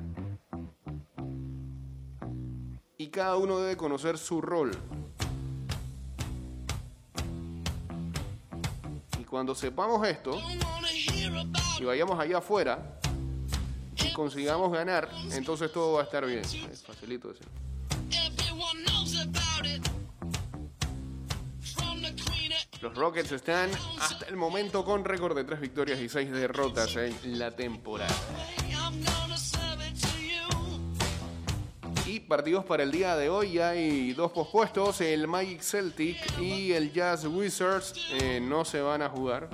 Y 2.97 3.07
cada 3.07 3.37
uno 3.37 3.59
debe 3.59 3.77
conocer 3.77 4.17
su 4.17 4.41
rol. 4.41 4.71
Y 9.17 9.23
cuando 9.23 9.55
sepamos 9.55 10.05
esto 10.05 10.37
y 11.79 11.83
vayamos 11.85 12.19
allá 12.19 12.39
afuera 12.39 12.99
y 14.03 14.11
consigamos 14.11 14.73
ganar, 14.73 15.09
entonces 15.31 15.71
todo 15.71 15.93
va 15.93 16.01
a 16.01 16.03
estar 16.03 16.25
bien. 16.25 16.41
Es 16.41 16.83
facilito 16.83 17.29
decir. 17.29 17.47
Los 22.81 22.93
Rockets 22.95 23.31
están 23.31 23.69
hasta 23.99 24.25
el 24.27 24.35
momento 24.35 24.83
con 24.83 25.05
récord 25.05 25.35
de 25.35 25.43
3 25.43 25.59
victorias 25.59 25.99
y 25.99 26.09
6 26.09 26.31
derrotas 26.31 26.95
en 26.95 27.39
la 27.39 27.51
temporada. 27.51 28.13
Y 32.05 32.19
partidos 32.19 32.65
para 32.65 32.83
el 32.83 32.91
día 32.91 33.15
de 33.15 33.29
hoy 33.29 33.59
hay 33.59 34.13
dos 34.13 34.31
pospuestos, 34.31 35.01
el 35.01 35.27
Magic 35.27 35.61
Celtic 35.61 36.17
y 36.39 36.71
el 36.73 36.93
Jazz 36.93 37.25
Wizards 37.25 37.93
eh, 38.21 38.39
no 38.39 38.63
se 38.63 38.81
van 38.81 39.01
a 39.01 39.09
jugar. 39.09 39.49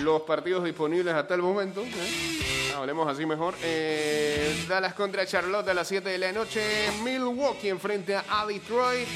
Los 0.00 0.22
partidos 0.22 0.64
disponibles 0.64 1.14
hasta 1.14 1.34
el 1.34 1.42
momento, 1.42 1.82
¿eh? 1.82 2.41
Hablemos 2.74 3.08
así 3.08 3.26
mejor. 3.26 3.54
Eh, 3.62 4.64
Dallas 4.68 4.94
contra 4.94 5.26
Charlotte 5.26 5.68
a 5.68 5.74
las 5.74 5.88
7 5.88 6.08
de 6.08 6.18
la 6.18 6.32
noche, 6.32 6.62
Milwaukee 7.02 7.68
enfrenta 7.68 8.24
a 8.28 8.46
Detroit, 8.46 9.08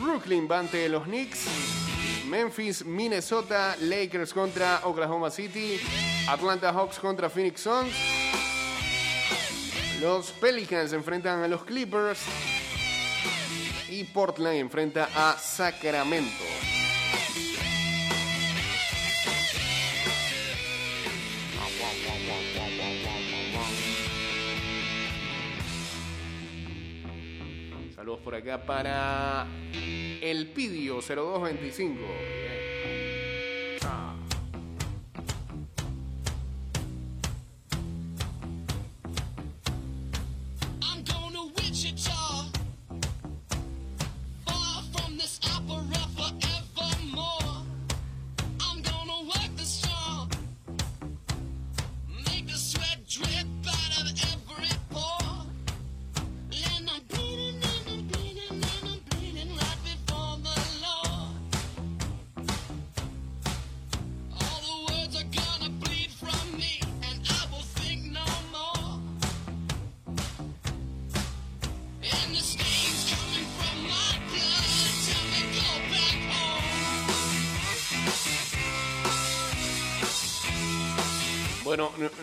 Brooklyn 0.00 0.48
va 0.50 0.60
ante 0.60 0.88
los 0.88 1.04
Knicks, 1.04 1.46
Memphis, 2.26 2.84
Minnesota, 2.84 3.76
Lakers 3.80 4.32
contra 4.32 4.80
Oklahoma 4.84 5.30
City, 5.30 5.80
Atlanta 6.28 6.72
Hawks 6.72 6.98
contra 6.98 7.28
Phoenix 7.28 7.60
Suns, 7.60 7.94
los 10.00 10.32
Pelicans 10.32 10.92
enfrentan 10.92 11.42
a 11.44 11.48
los 11.48 11.62
Clippers. 11.64 12.18
Y 13.88 14.04
Portland 14.04 14.56
enfrenta 14.56 15.08
a 15.14 15.38
Sacramento. 15.38 16.81
Por 28.22 28.34
acá 28.34 28.64
para 28.64 29.46
el 30.20 30.46
Pidio 30.48 31.00
0225. 31.00 31.94
Bien. 31.94 32.61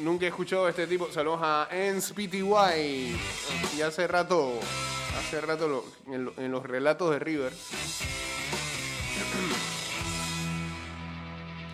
Nunca 0.01 0.25
he 0.25 0.29
escuchado 0.29 0.65
a 0.65 0.69
este 0.69 0.87
tipo. 0.87 1.11
Saludos 1.11 1.39
a 1.43 1.67
Ens 1.71 2.11
PTY. 2.13 3.15
Y 3.77 3.81
hace 3.81 4.07
rato, 4.07 4.59
hace 5.19 5.41
rato 5.41 5.67
lo- 5.67 5.85
en, 6.13 6.25
lo- 6.25 6.33
en 6.37 6.51
los 6.51 6.63
relatos 6.65 7.11
de 7.11 7.19
River. 7.19 7.53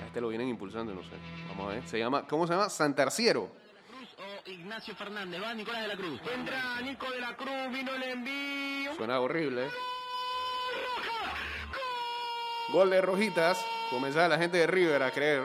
A 0.04 0.08
este 0.08 0.22
lo 0.22 0.30
vienen 0.30 0.48
impulsando, 0.50 0.94
no 0.94 1.02
sé. 1.04 1.10
Vamos 1.50 1.72
a 1.72 1.76
ver. 1.76 1.88
Se 1.88 2.00
llama, 2.00 2.26
¿cómo 2.28 2.48
se 2.48 2.54
llama? 2.54 2.70
Santarciero. 2.70 3.50
Ignacio 4.46 4.96
Fernández. 4.96 5.42
Va 5.42 5.54
Nicolás 5.54 5.82
de 5.82 5.88
la 5.88 5.96
Cruz. 5.96 6.22
Entra 6.34 6.80
Nico 6.82 7.10
de 7.10 7.20
la 7.20 7.36
Cruz, 7.36 7.72
vino 7.74 7.94
el 7.96 8.04
envío. 8.04 8.94
Suena 8.96 9.20
horrible. 9.20 9.66
¿eh? 9.66 9.70
Gol 12.72 12.90
de 12.92 13.02
Rojitas. 13.02 13.64
Comenzaba 13.90 14.28
la 14.28 14.38
gente 14.38 14.58
de 14.58 14.68
River 14.68 15.02
a 15.04 15.12
creer. 15.12 15.44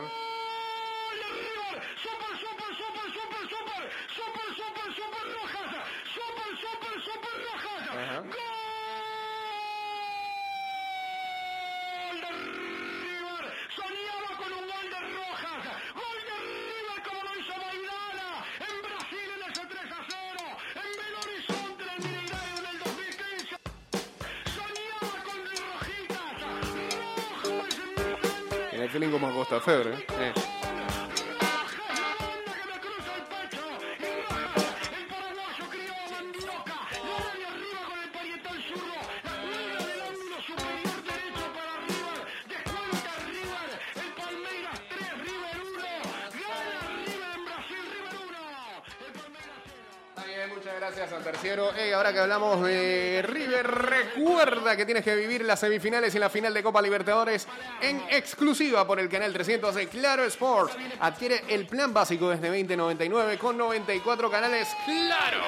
Gracias 51.11 51.33
terciero. 51.33 51.75
Ey, 51.75 51.93
ahora 51.93 52.13
que 52.13 52.21
hablamos 52.21 52.63
de 52.63 53.23
River, 53.27 53.67
recuerda 53.67 54.77
que 54.77 54.85
tienes 54.85 55.05
que 55.05 55.15
vivir 55.17 55.45
las 55.45 55.59
semifinales 55.59 56.15
y 56.15 56.19
la 56.19 56.31
final 56.31 56.55
de 56.55 56.63
Copa 56.63 56.81
Libertadores 56.81 57.49
en 57.81 58.01
exclusiva 58.11 58.87
por 58.87 59.01
el 59.01 59.09
canal 59.09 59.33
300 59.33 59.75
de 59.75 59.89
Claro 59.89 60.25
Sports. 60.25 60.77
Adquiere 61.01 61.43
el 61.49 61.67
plan 61.67 61.93
básico 61.93 62.29
desde 62.29 62.49
2099 62.49 63.39
con 63.39 63.59
94 63.59 64.31
canales. 64.31 64.69
¡Claro! 64.85 65.41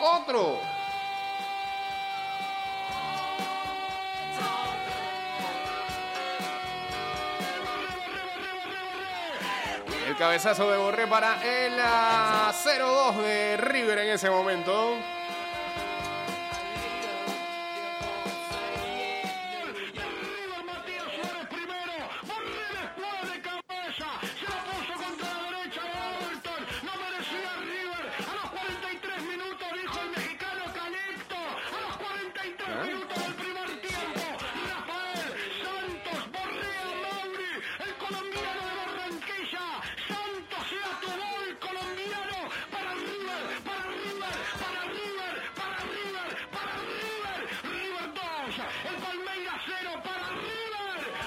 ¡Otro! 0.00 0.71
El 10.12 10.18
cabezazo 10.18 10.70
de 10.70 10.76
Borré 10.76 11.06
para 11.06 11.42
el 11.42 11.72
ah, 11.80 12.52
0-2 12.52 13.16
de 13.22 13.56
River 13.56 13.98
en 14.00 14.10
ese 14.10 14.28
momento. 14.28 14.98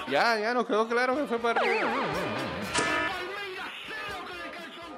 Ya, 0.10 0.38
ya 0.38 0.54
nos 0.54 0.68
quedó 0.68 0.88
claro 0.88 1.16
que 1.16 1.26
fue 1.26 1.40
para 1.40 1.62
River. 1.62 1.82
Palmeiras 1.82 3.72
0 3.88 4.26
con 4.28 4.38
el 4.38 4.52
calzón 4.52 4.94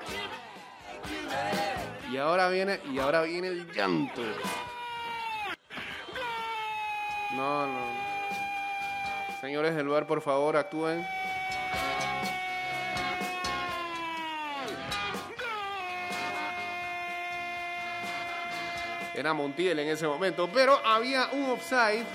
Y 2.12 2.18
ahora 2.18 2.50
viene, 2.50 2.82
y 2.92 3.00
ahora 3.00 3.22
viene 3.22 3.48
el 3.48 3.72
llanto. 3.72 4.22
No, 7.36 7.68
no. 7.68 7.80
Señores 9.40 9.76
del 9.76 9.88
bar, 9.88 10.06
por 10.08 10.22
favor, 10.22 10.58
actúen. 10.58 11.06
Era 19.16 19.34
Montiel 19.34 19.80
en 19.80 19.88
ese 19.88 20.06
momento, 20.06 20.50
pero 20.54 20.80
había 20.86 21.30
un 21.32 21.52
offside 21.52 22.06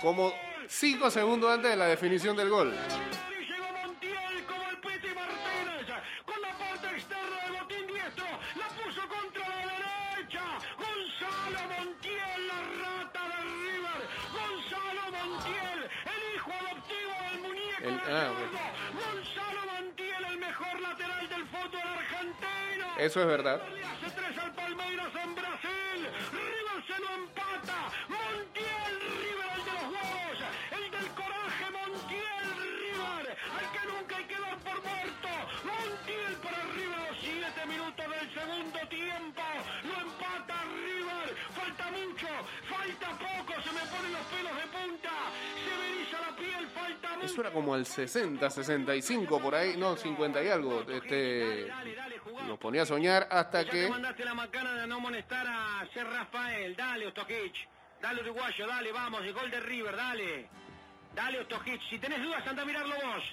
como 0.00 0.32
cinco 0.72 1.10
segundos 1.10 1.50
antes 1.50 1.70
de 1.70 1.76
la 1.76 1.86
definición 1.86 2.36
del 2.36 2.48
gol. 2.48 2.72
El 17.82 18.00
ah. 18.08 18.30
Gonzalo 18.94 19.60
Montiel, 19.72 20.24
el 20.30 20.38
mejor 20.38 20.80
lateral 20.80 21.28
del 21.28 21.44
fútbol 21.46 21.80
argentino. 21.80 22.86
Eso 22.98 23.20
es 23.20 23.26
verdad. 23.26 23.60
Eso 47.22 47.40
era 47.40 47.50
como 47.52 47.76
el 47.76 47.86
60, 47.86 48.50
65 48.50 49.40
por 49.40 49.54
ahí, 49.54 49.76
no, 49.76 49.96
50 49.96 50.42
y 50.42 50.48
algo. 50.48 50.80
Este 50.88 51.66
Dale, 51.66 51.94
dale, 51.94 52.18
jugá. 52.18 52.42
nos 52.44 52.58
ponía 52.58 52.82
a 52.82 52.86
soñar 52.86 53.28
hasta 53.30 53.64
que 53.64 53.88
mandaste 53.88 54.24
la 54.24 54.34
macana 54.34 54.74
de 54.74 54.86
no 54.86 55.00
molestar 55.00 55.46
a 55.46 55.86
Ser 55.94 56.06
Rafael. 56.06 56.74
Dale, 56.76 57.06
Ostojic. 57.06 57.54
Dale, 58.00 58.20
uruguayo, 58.22 58.66
dale, 58.66 58.92
vamos. 58.92 59.22
El 59.24 59.32
gol 59.32 59.50
de 59.50 59.60
River, 59.60 59.94
dale. 59.96 60.48
Dale, 61.14 61.40
Ostojic. 61.40 61.80
Si 61.90 61.98
tenés 61.98 62.22
dudas, 62.22 62.44
anda 62.46 62.62
a 62.62 62.66
mirarlo 62.66 62.94
vos. 62.96 63.24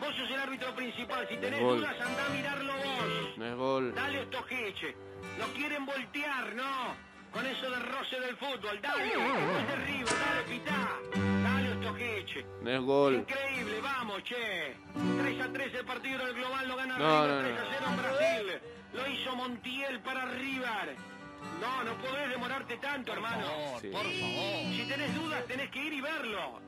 Vos 0.00 0.16
sos 0.16 0.28
el 0.30 0.40
árbitro 0.40 0.74
principal. 0.74 1.26
Si 1.28 1.36
tenés 1.36 1.60
Gol. 1.60 1.78
dudas, 1.78 1.94
anda 2.00 2.26
a 2.26 2.28
mirarlo 2.30 2.72
vos. 2.74 3.38
no 3.38 3.46
es 3.46 3.54
gol. 3.54 3.94
Dale, 3.94 4.18
Ostojic. 4.22 4.96
No 5.38 5.46
quieren 5.54 5.86
voltear, 5.86 6.54
¿no? 6.54 6.96
Con 7.32 7.46
eso 7.46 7.70
de 7.70 7.78
roce 7.78 8.18
del 8.20 8.36
fútbol. 8.36 8.80
Dale, 8.82 9.06
es 9.06 9.68
de 9.68 9.76
River, 9.86 10.14
dale, 10.18 10.42
pitá. 10.48 11.31
Dale, 11.82 12.18
Ostojic. 12.20 12.46
No 12.62 12.70
es 12.70 12.80
gol. 12.80 13.14
Increíble, 13.14 13.80
vamos, 13.80 14.22
che. 14.24 14.76
3 14.94 15.40
a 15.40 15.52
3 15.52 15.74
el 15.74 15.84
partido 15.84 16.24
del 16.24 16.34
global 16.34 16.68
lo 16.68 16.76
gana 16.76 16.98
No, 16.98 17.22
River, 17.26 17.36
no, 17.36 17.40
3 17.42 17.54
no. 17.54 17.60
a 17.60 17.64
0 17.72 17.86
en 17.88 17.96
Brasil. 17.96 18.60
Lo 18.92 19.08
hizo 19.08 19.36
Montiel 19.36 20.00
para 20.00 20.24
River. 20.26 20.96
No, 21.60 21.82
no 21.84 21.94
podés 21.98 22.28
demorarte 22.30 22.76
tanto, 22.76 23.12
hermano. 23.12 23.46
Sí. 23.80 23.90
Si 24.76 24.84
tenés 24.88 25.14
dudas, 25.14 25.44
tenés 25.46 25.70
que 25.70 25.84
ir 25.84 25.92
y 25.92 26.00
verlo. 26.00 26.60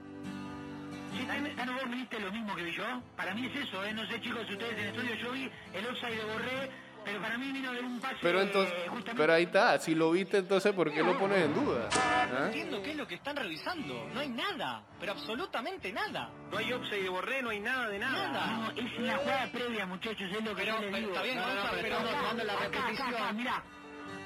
Si 1.17 1.25
tenés... 1.27 1.55
¿Tano, 1.55 1.75
vos 1.75 1.91
viste 1.91 2.19
lo 2.19 2.33
mismo 2.33 2.55
que 2.57 2.63
vi 2.65 2.73
yo? 2.73 2.85
Para 3.17 3.35
mí 3.35 3.47
es 3.47 3.69
eso, 3.69 3.85
¿eh? 3.85 3.93
No 3.93 4.05
sé, 4.07 4.21
chicos, 4.21 4.45
si 4.49 4.55
ustedes 4.55 4.73
en 4.73 4.79
el 4.81 4.87
estudio 4.89 5.15
yo 5.15 5.33
vi 5.33 5.51
el 5.75 5.87
offside 5.87 6.17
de 6.17 6.25
Borré, 6.25 6.71
pero 7.05 7.21
para 7.21 7.37
mí 7.39 7.53
vino 7.53 7.73
de 7.73 7.81
un 7.81 8.01
pase... 8.01 8.17
Pero 8.23 8.41
entonces, 8.41 8.75
justamente- 8.89 9.15
pero 9.15 9.33
ahí 9.35 9.45
está, 9.45 9.79
si 9.79 9.95
lo 9.95 10.11
viste 10.11 10.39
entonces, 10.39 10.73
¿por 10.73 10.93
qué 10.93 11.03
lo 11.03 11.19
pones 11.19 11.45
en 11.45 11.55
duda? 11.55 11.89
¿Ah? 11.93 12.47
entiendo 12.47 12.83
qué 12.83 12.91
es 12.93 12.97
lo 12.97 13.07
que 13.07 13.15
están 13.17 13.37
revisando. 13.37 14.09
No 14.15 14.21
hay 14.21 14.29
nada, 14.31 14.83
pero 14.99 15.13
absolutamente 15.13 15.93
nada. 15.93 16.31
No 16.51 16.59
hay 16.59 16.73
offside 16.73 17.03
de 17.03 17.09
Borré, 17.09 17.43
no 17.43 17.51
hay 17.51 17.61
nada 17.61 17.89
de 17.89 17.99
nada. 17.99 18.29
Nada. 18.29 18.47
No, 18.57 18.71
es 18.71 18.99
la 19.01 19.17
jugada 19.19 19.47
previa, 19.53 19.87
muchachos, 19.87 20.23
es 20.31 20.45
lo 20.45 20.55
que 20.55 20.63
Pero- 20.65 20.75
yo 20.77 20.81
les 20.81 20.91
pero 20.91 20.97
digo. 20.99 21.11
está 21.13 21.23
bien, 21.23 21.37
no, 21.37 21.47
no, 21.47 21.55
pero 21.55 21.83
pero 21.83 21.89
estamos 21.99 22.15
jugando 22.21 22.45
la 22.45 22.53
acá, 22.55 22.65
acá, 22.65 22.79
repetición. 22.81 23.15
acá, 23.15 23.33
mirá. 23.33 23.63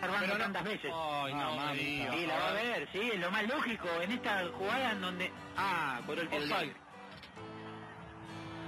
No- 0.00 0.36
tantas 0.38 0.64
veces. 0.64 0.92
Ay, 0.94 1.34
no, 1.34 1.56
me 1.56 1.74
digas. 1.74 2.14
Sí, 2.14 2.26
la 2.26 2.38
va 2.38 2.48
a 2.50 2.52
ver, 2.52 2.88
sí, 2.92 3.10
es 3.14 3.18
lo 3.20 3.30
más 3.32 3.48
lógico 3.48 3.88
en 4.00 4.12
esta 4.12 4.44
jugada 4.56 4.92
en 4.92 5.00
donde... 5.00 5.32
Ah, 5.56 6.00
por 6.06 6.16
el 6.18 6.28
tiro 6.28 6.42
Offside. 6.42 6.60
libre. 6.66 6.80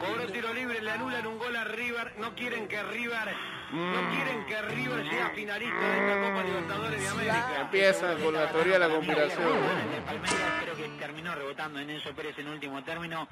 Cobró 0.00 0.26
tiro 0.32 0.52
libre, 0.54 0.80
le 0.80 0.90
anulan 0.90 1.26
un 1.26 1.38
gol 1.38 1.54
a 1.54 1.64
River. 1.64 2.14
No 2.18 2.34
quieren 2.34 2.66
que 2.68 2.82
River, 2.82 3.36
no 3.72 4.10
quieren 4.10 4.44
que 4.46 4.62
River 4.62 5.08
sea 5.10 5.30
finalista 5.30 5.80
de 5.80 5.98
esta 5.98 6.28
Copa 6.28 6.42
Libertadores 6.44 7.00
de 7.02 7.08
América. 7.08 7.60
Empieza 7.60 8.14
con 8.16 8.34
la 8.34 8.50
teoría 8.50 8.72
de 8.74 8.78
la 8.78 8.88
conspiración. 8.88 9.48
El 9.48 9.90
de 9.92 10.00
Palmeiras 10.06 10.52
creo 10.62 10.76
que 10.76 10.88
terminó 10.98 11.34
rebotando 11.34 11.78
en 11.80 11.90
Enzo 11.90 12.12
Pérez 12.14 12.38
en 12.38 12.48
último 12.48 12.82
término. 12.84 13.28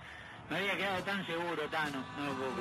Me 0.51 0.57
había 0.57 0.77
quedado 0.79 1.03
tan 1.05 1.27
seguro, 1.27 1.62
Tano. 1.70 2.03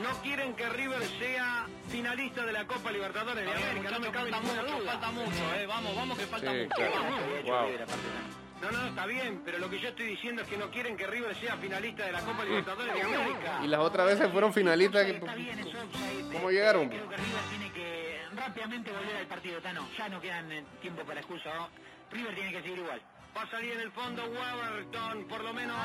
No 0.03 0.21
quieren 0.21 0.53
que 0.55 0.67
River 0.67 1.01
sea 1.19 1.67
finalista 1.87 2.45
de 2.45 2.51
la 2.51 2.65
Copa 2.67 2.91
Libertadores 2.91 3.45
de 3.45 3.51
América, 3.51 3.91
no 3.91 3.99
me 3.99 4.09
cabe 4.11 4.29
falta 4.31 4.45
mucho, 4.47 4.85
falta 4.85 5.11
mucho, 5.11 5.53
eh. 5.55 5.65
Vamos, 5.67 5.95
vamos 5.95 6.17
que 6.17 6.25
falta 6.25 6.51
Sí, 6.51 6.57
mucho. 6.63 6.75
claro. 6.75 7.05
Wow. 7.45 8.46
No, 8.61 8.71
no, 8.71 8.87
está 8.87 9.05
bien, 9.05 9.41
pero 9.45 9.59
lo 9.59 9.69
que 9.69 9.79
yo 9.79 9.89
estoy 9.89 10.07
diciendo 10.07 10.41
es 10.41 10.47
que 10.47 10.57
no 10.57 10.69
quieren 10.71 10.97
que 10.97 11.05
River 11.05 11.35
sea 11.35 11.55
finalista 11.57 12.05
de 12.05 12.11
la 12.11 12.21
Copa 12.21 12.43
Libertadores 12.43 12.93
de 12.93 13.01
América. 13.03 13.59
Y 13.63 13.67
las 13.67 13.79
otras 13.81 14.07
veces 14.07 14.31
fueron 14.31 14.51
finalistas. 14.53 15.05
que- 15.05 15.11
Está 15.17 15.35
bien, 15.35 15.59
offside. 15.61 16.33
¿Cómo 16.33 16.49
Eh, 16.49 16.53
llegaron? 16.53 16.89
Creo 16.89 17.07
que 17.07 17.17
River 17.17 17.41
tiene 17.49 17.71
que 17.71 18.19
rápidamente 18.35 18.91
volver 18.91 19.15
al 19.17 19.27
partido, 19.27 19.61
Tano. 19.61 19.87
Ya 19.97 20.09
no 20.09 20.19
quedan 20.19 20.51
eh, 20.51 20.65
tiempo 20.81 21.03
para 21.03 21.19
excusa. 21.19 21.53
¿no? 21.53 21.69
River 22.11 22.33
tiene 22.35 22.51
que 22.51 22.61
seguir 22.63 22.79
igual. 22.79 22.99
Va 23.37 23.43
a 23.43 23.51
salir 23.51 23.73
en 23.73 23.81
el 23.81 23.91
fondo 23.91 24.23
Weberton, 24.25 25.27
por 25.27 25.43
lo 25.43 25.53
menos 25.53 25.77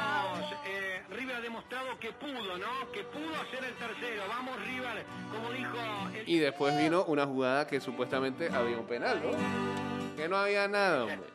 eh, 0.66 1.02
River 1.10 1.36
ha 1.36 1.40
demostrado 1.42 1.98
que 1.98 2.10
pudo, 2.12 2.56
¿no? 2.56 2.90
Que 2.92 3.02
pudo 3.04 3.34
hacer 3.42 3.62
el 3.64 3.74
tercero. 3.74 4.22
Vamos 4.30 4.56
River, 4.64 5.04
como 5.30 5.50
dijo 5.52 5.76
el... 6.14 6.26
Y 6.26 6.38
después 6.38 6.74
vino 6.78 7.04
una 7.04 7.26
jugada 7.26 7.66
que 7.66 7.78
supuestamente 7.82 8.48
había 8.50 8.78
un 8.78 8.86
penal, 8.86 9.20
¿no? 9.22 10.16
Que 10.16 10.26
no 10.30 10.38
había 10.38 10.66
nada, 10.68 11.02
hombre. 11.04 11.28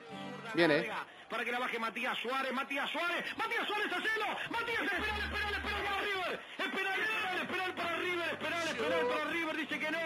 Viene. 0.56 0.90
Para 1.30 1.44
que 1.44 1.52
la 1.52 1.60
baje 1.60 1.80
Matías 1.80 2.18
Suárez, 2.20 2.54
Matías 2.54 2.90
Suárez, 2.92 3.26
Matías 3.38 3.68
Suárez, 3.68 3.92
hacelo, 3.92 4.28
Matías, 4.50 4.82
es 4.84 4.92
penal, 4.92 5.22
es 5.22 5.30
penal, 5.30 5.54
es 5.54 5.60
penal 5.60 5.84
para 5.84 6.02
River, 6.02 6.40
es 6.58 6.68
penal, 6.68 7.00
es 7.00 7.08
penal, 7.08 7.38
es 7.38 7.48
penal 7.48 7.74
para 7.76 7.98
River, 7.98 8.28
es 8.32 8.38
penal, 8.38 8.68
es 8.68 8.76
penal 8.76 9.08
para 9.08 9.24
River, 9.26 9.58
dice 9.58 9.80
que 9.80 9.92
no, 9.92 10.00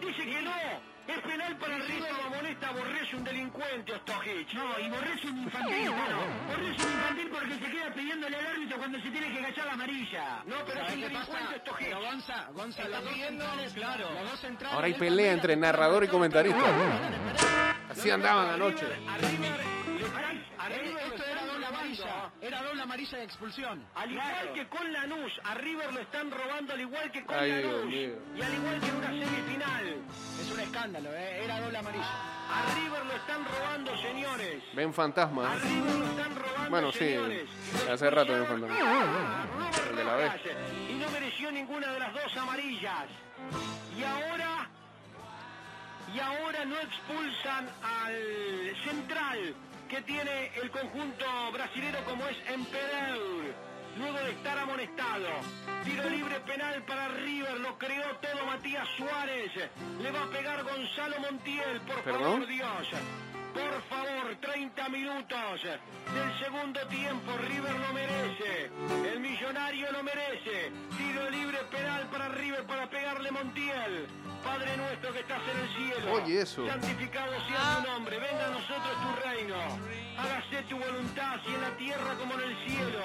dice 0.00 0.24
que 0.24 0.42
no. 0.42 0.88
Es 1.08 1.20
penal 1.20 1.56
para 1.56 1.78
River, 1.78 2.12
lo 2.12 2.24
amonesta 2.24 2.70
Borrés, 2.70 3.14
un 3.14 3.24
delincuente, 3.24 3.94
Ostojic. 3.94 4.52
No, 4.52 4.78
y 4.78 4.90
Borrés 4.90 5.24
un 5.24 5.38
infantil, 5.38 5.88
bueno, 5.88 6.18
Borrés 6.48 6.84
un 6.84 6.92
infantil 6.92 7.28
porque 7.30 7.54
se 7.54 7.70
queda 7.72 7.94
pidiéndole 7.94 8.36
al 8.36 8.46
árbitro 8.46 8.76
cuando 8.76 9.00
se 9.00 9.10
tiene 9.10 9.32
que 9.32 9.38
agachar 9.38 9.66
la 9.68 9.72
amarilla. 9.72 10.42
No, 10.44 10.56
pero 10.66 10.84
es 10.84 10.92
un 10.92 11.00
delincuente, 11.00 11.54
Ostojic. 11.56 11.88
Pero 11.88 12.00
Gonza, 12.02 12.46
Gonza, 12.52 12.88
los 12.88 13.04
dos 13.04 13.16
centrales, 13.16 13.72
claro. 13.72 14.10
Los 14.12 14.30
dos 14.32 14.40
centrales. 14.40 14.74
Ahora 14.74 14.86
hay 14.86 14.94
pelea 14.94 15.32
entre 15.32 15.56
narrador 15.56 16.04
y 16.04 16.08
comentarista. 16.08 16.60
Así 17.88 18.10
andaban 18.10 18.50
anoche. 18.50 18.86
Era 22.48 22.62
doble 22.62 22.82
amarilla 22.82 23.18
de 23.18 23.24
expulsión. 23.24 23.84
Al 23.94 24.10
igual 24.10 24.52
que 24.54 24.66
con 24.68 24.90
Lanús, 24.92 25.32
a 25.44 25.54
River 25.54 25.92
lo 25.92 26.00
están 26.00 26.30
robando 26.30 26.72
al 26.72 26.80
igual 26.80 27.10
que 27.12 27.24
con 27.24 27.36
Ay, 27.38 27.52
Dios 27.52 27.64
Lanús. 27.74 27.84
mío. 27.86 28.14
Y 28.36 28.42
al 28.42 28.54
igual 28.54 28.80
que 28.80 28.86
en 28.88 28.96
una 28.96 29.08
semifinal. 29.08 29.86
Es 30.40 30.50
un 30.50 30.60
escándalo, 30.60 31.14
¿eh? 31.14 31.44
Era 31.44 31.60
doble 31.60 31.78
amarilla. 31.78 32.04
A 32.50 32.74
River 32.74 33.04
lo 33.06 33.12
están 33.12 33.44
robando, 33.44 33.96
señores. 33.98 34.62
Ven 34.74 34.88
A 34.88 34.92
fantasma. 34.92 35.54
¿eh? 35.54 35.58
River 35.60 35.94
lo 35.96 36.04
están 36.06 36.34
robando, 36.36 36.70
Bueno, 36.70 36.92
sí, 36.92 36.98
señores. 37.00 37.48
hace 37.92 38.10
rato 38.10 38.32
ven 38.32 38.46
fantasma. 38.46 38.76
a 38.76 39.46
Robert 39.46 39.90
El 39.90 39.96
de 39.96 40.04
la. 40.04 40.14
Rojas, 40.16 40.40
Y 40.90 40.94
no 40.94 41.10
mereció 41.10 41.52
ninguna 41.52 41.92
de 41.92 42.00
las 42.00 42.14
dos 42.14 42.36
amarillas. 42.36 43.06
Y 43.98 44.02
ahora... 44.04 44.70
Y 46.14 46.18
ahora 46.20 46.64
no 46.64 46.74
expulsan 46.80 47.68
al 47.82 48.74
central 48.82 49.54
que 49.88 50.02
tiene 50.02 50.50
el 50.62 50.70
conjunto 50.70 51.24
brasilero 51.52 52.04
como 52.04 52.26
es 52.26 52.36
Empereur. 52.48 53.54
Luego 53.98 54.18
de 54.18 54.30
estar 54.30 54.58
amonestado. 54.58 55.26
Tiro 55.84 56.08
libre 56.10 56.38
penal 56.40 56.82
para 56.84 57.08
River. 57.08 57.58
Lo 57.60 57.76
creó 57.78 58.16
todo 58.20 58.46
Matías 58.46 58.86
Suárez. 58.96 59.50
Le 60.00 60.10
va 60.10 60.22
a 60.24 60.26
pegar 60.30 60.62
Gonzalo 60.62 61.18
Montiel. 61.20 61.80
Por 61.80 62.00
¿Perdón? 62.02 62.22
favor, 62.22 62.46
Dios. 62.46 62.88
Por 63.54 63.82
favor, 63.88 64.36
30 64.40 64.88
minutos 64.88 65.62
del 65.62 66.38
segundo 66.38 66.80
tiempo. 66.88 67.32
River 67.48 67.74
lo 67.74 67.92
merece. 67.92 68.70
El 69.12 69.20
millonario 69.20 69.92
lo 69.92 70.02
merece. 70.02 70.72
Tiro 70.96 71.30
libre 71.30 71.58
penal 71.70 72.06
para 72.10 72.28
River 72.28 72.64
para 72.66 72.88
pegarle 72.88 73.30
Montiel. 73.30 74.06
Padre 74.44 74.76
nuestro 74.76 75.12
que 75.12 75.20
estás 75.20 75.42
en 75.52 75.58
el 75.58 75.68
cielo. 75.76 76.12
Oye, 76.12 76.40
eso. 76.42 76.66
Santificado 76.66 77.32
sea 77.48 77.82
tu 77.82 77.90
nombre. 77.90 78.18
Venga 78.18 78.46
a 78.46 78.50
nosotros 78.50 78.92
tu 79.02 79.28
reino. 79.28 79.56
Hágase 80.18 80.62
tu 80.68 80.78
voluntad, 80.78 81.34
así 81.34 81.54
en 81.54 81.60
la 81.60 81.76
tierra 81.76 82.14
como 82.18 82.34
en 82.34 82.40
el 82.40 82.68
cielo. 82.68 83.02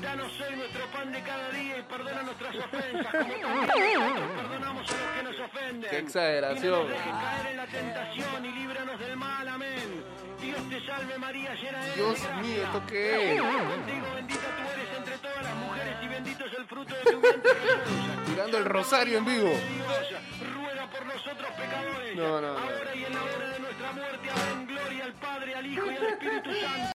Danos 0.00 0.32
hoy 0.40 0.56
nuestro 0.56 0.86
pan 0.86 1.12
de 1.12 1.20
cada 1.20 1.50
día 1.50 1.78
y 1.78 1.82
perdona 1.82 2.22
nuestras 2.22 2.56
ofensas, 2.56 3.12
como 3.12 3.66
también 3.66 4.00
nosotros 4.00 4.30
perdonamos 4.36 4.90
a 4.90 4.94
los 4.94 5.10
que 5.16 5.22
nos 5.22 5.40
ofenden. 5.40 5.90
Qué 5.90 5.98
exageración. 5.98 6.64
Y 6.64 6.70
no 6.70 6.78
nos 6.80 6.88
dejes 6.88 7.12
caer 7.12 7.46
en 7.46 7.56
la 7.56 7.66
tentación 7.66 8.44
y 8.46 8.52
líbranos 8.52 8.98
del 9.00 9.16
mal. 9.16 9.48
Amén. 9.48 9.73
Dios 10.40 10.68
te 10.68 10.86
salve 10.86 11.18
María, 11.18 11.54
llena 11.54 11.82
eres 11.84 11.94
Dios 11.96 12.14
de 12.20 12.26
gracia. 12.28 12.42
mío, 12.42 12.62
¿esto 12.64 12.82
qué 12.86 13.34
es? 13.34 13.40
Contigo 13.40 14.06
bendita 14.14 14.40
tú 14.56 14.62
eres 14.74 14.98
entre 14.98 15.18
todas 15.18 15.42
las 15.42 15.54
mujeres 15.56 15.96
y 16.02 16.08
bendito 16.08 16.44
es 16.44 16.52
el 16.54 16.66
fruto 16.66 16.94
de 16.94 17.02
tu 17.12 17.20
vientre 17.20 17.50
Jesús. 17.54 18.26
Tirando 18.26 18.58
el 18.58 18.64
rosario 18.64 19.18
en 19.18 19.24
vivo. 19.24 19.50
Ruega 20.54 20.86
por 20.90 21.06
nosotros 21.06 21.50
pecadores, 21.56 22.16
No, 22.16 22.40
no, 22.40 22.52
no. 22.52 22.58
ahora 22.58 22.94
y 22.94 23.04
en 23.04 23.14
la 23.14 23.22
hora 23.22 23.48
de 23.48 23.58
nuestra 23.60 23.92
muerte. 23.92 24.30
Amén. 24.30 24.66
Gloria 24.66 25.04
al 25.04 25.12
Padre, 25.14 25.54
al 25.54 25.66
Hijo 25.66 25.86
y 25.90 25.96
al 25.96 26.04
Espíritu 26.04 26.50
Santo. 26.54 26.92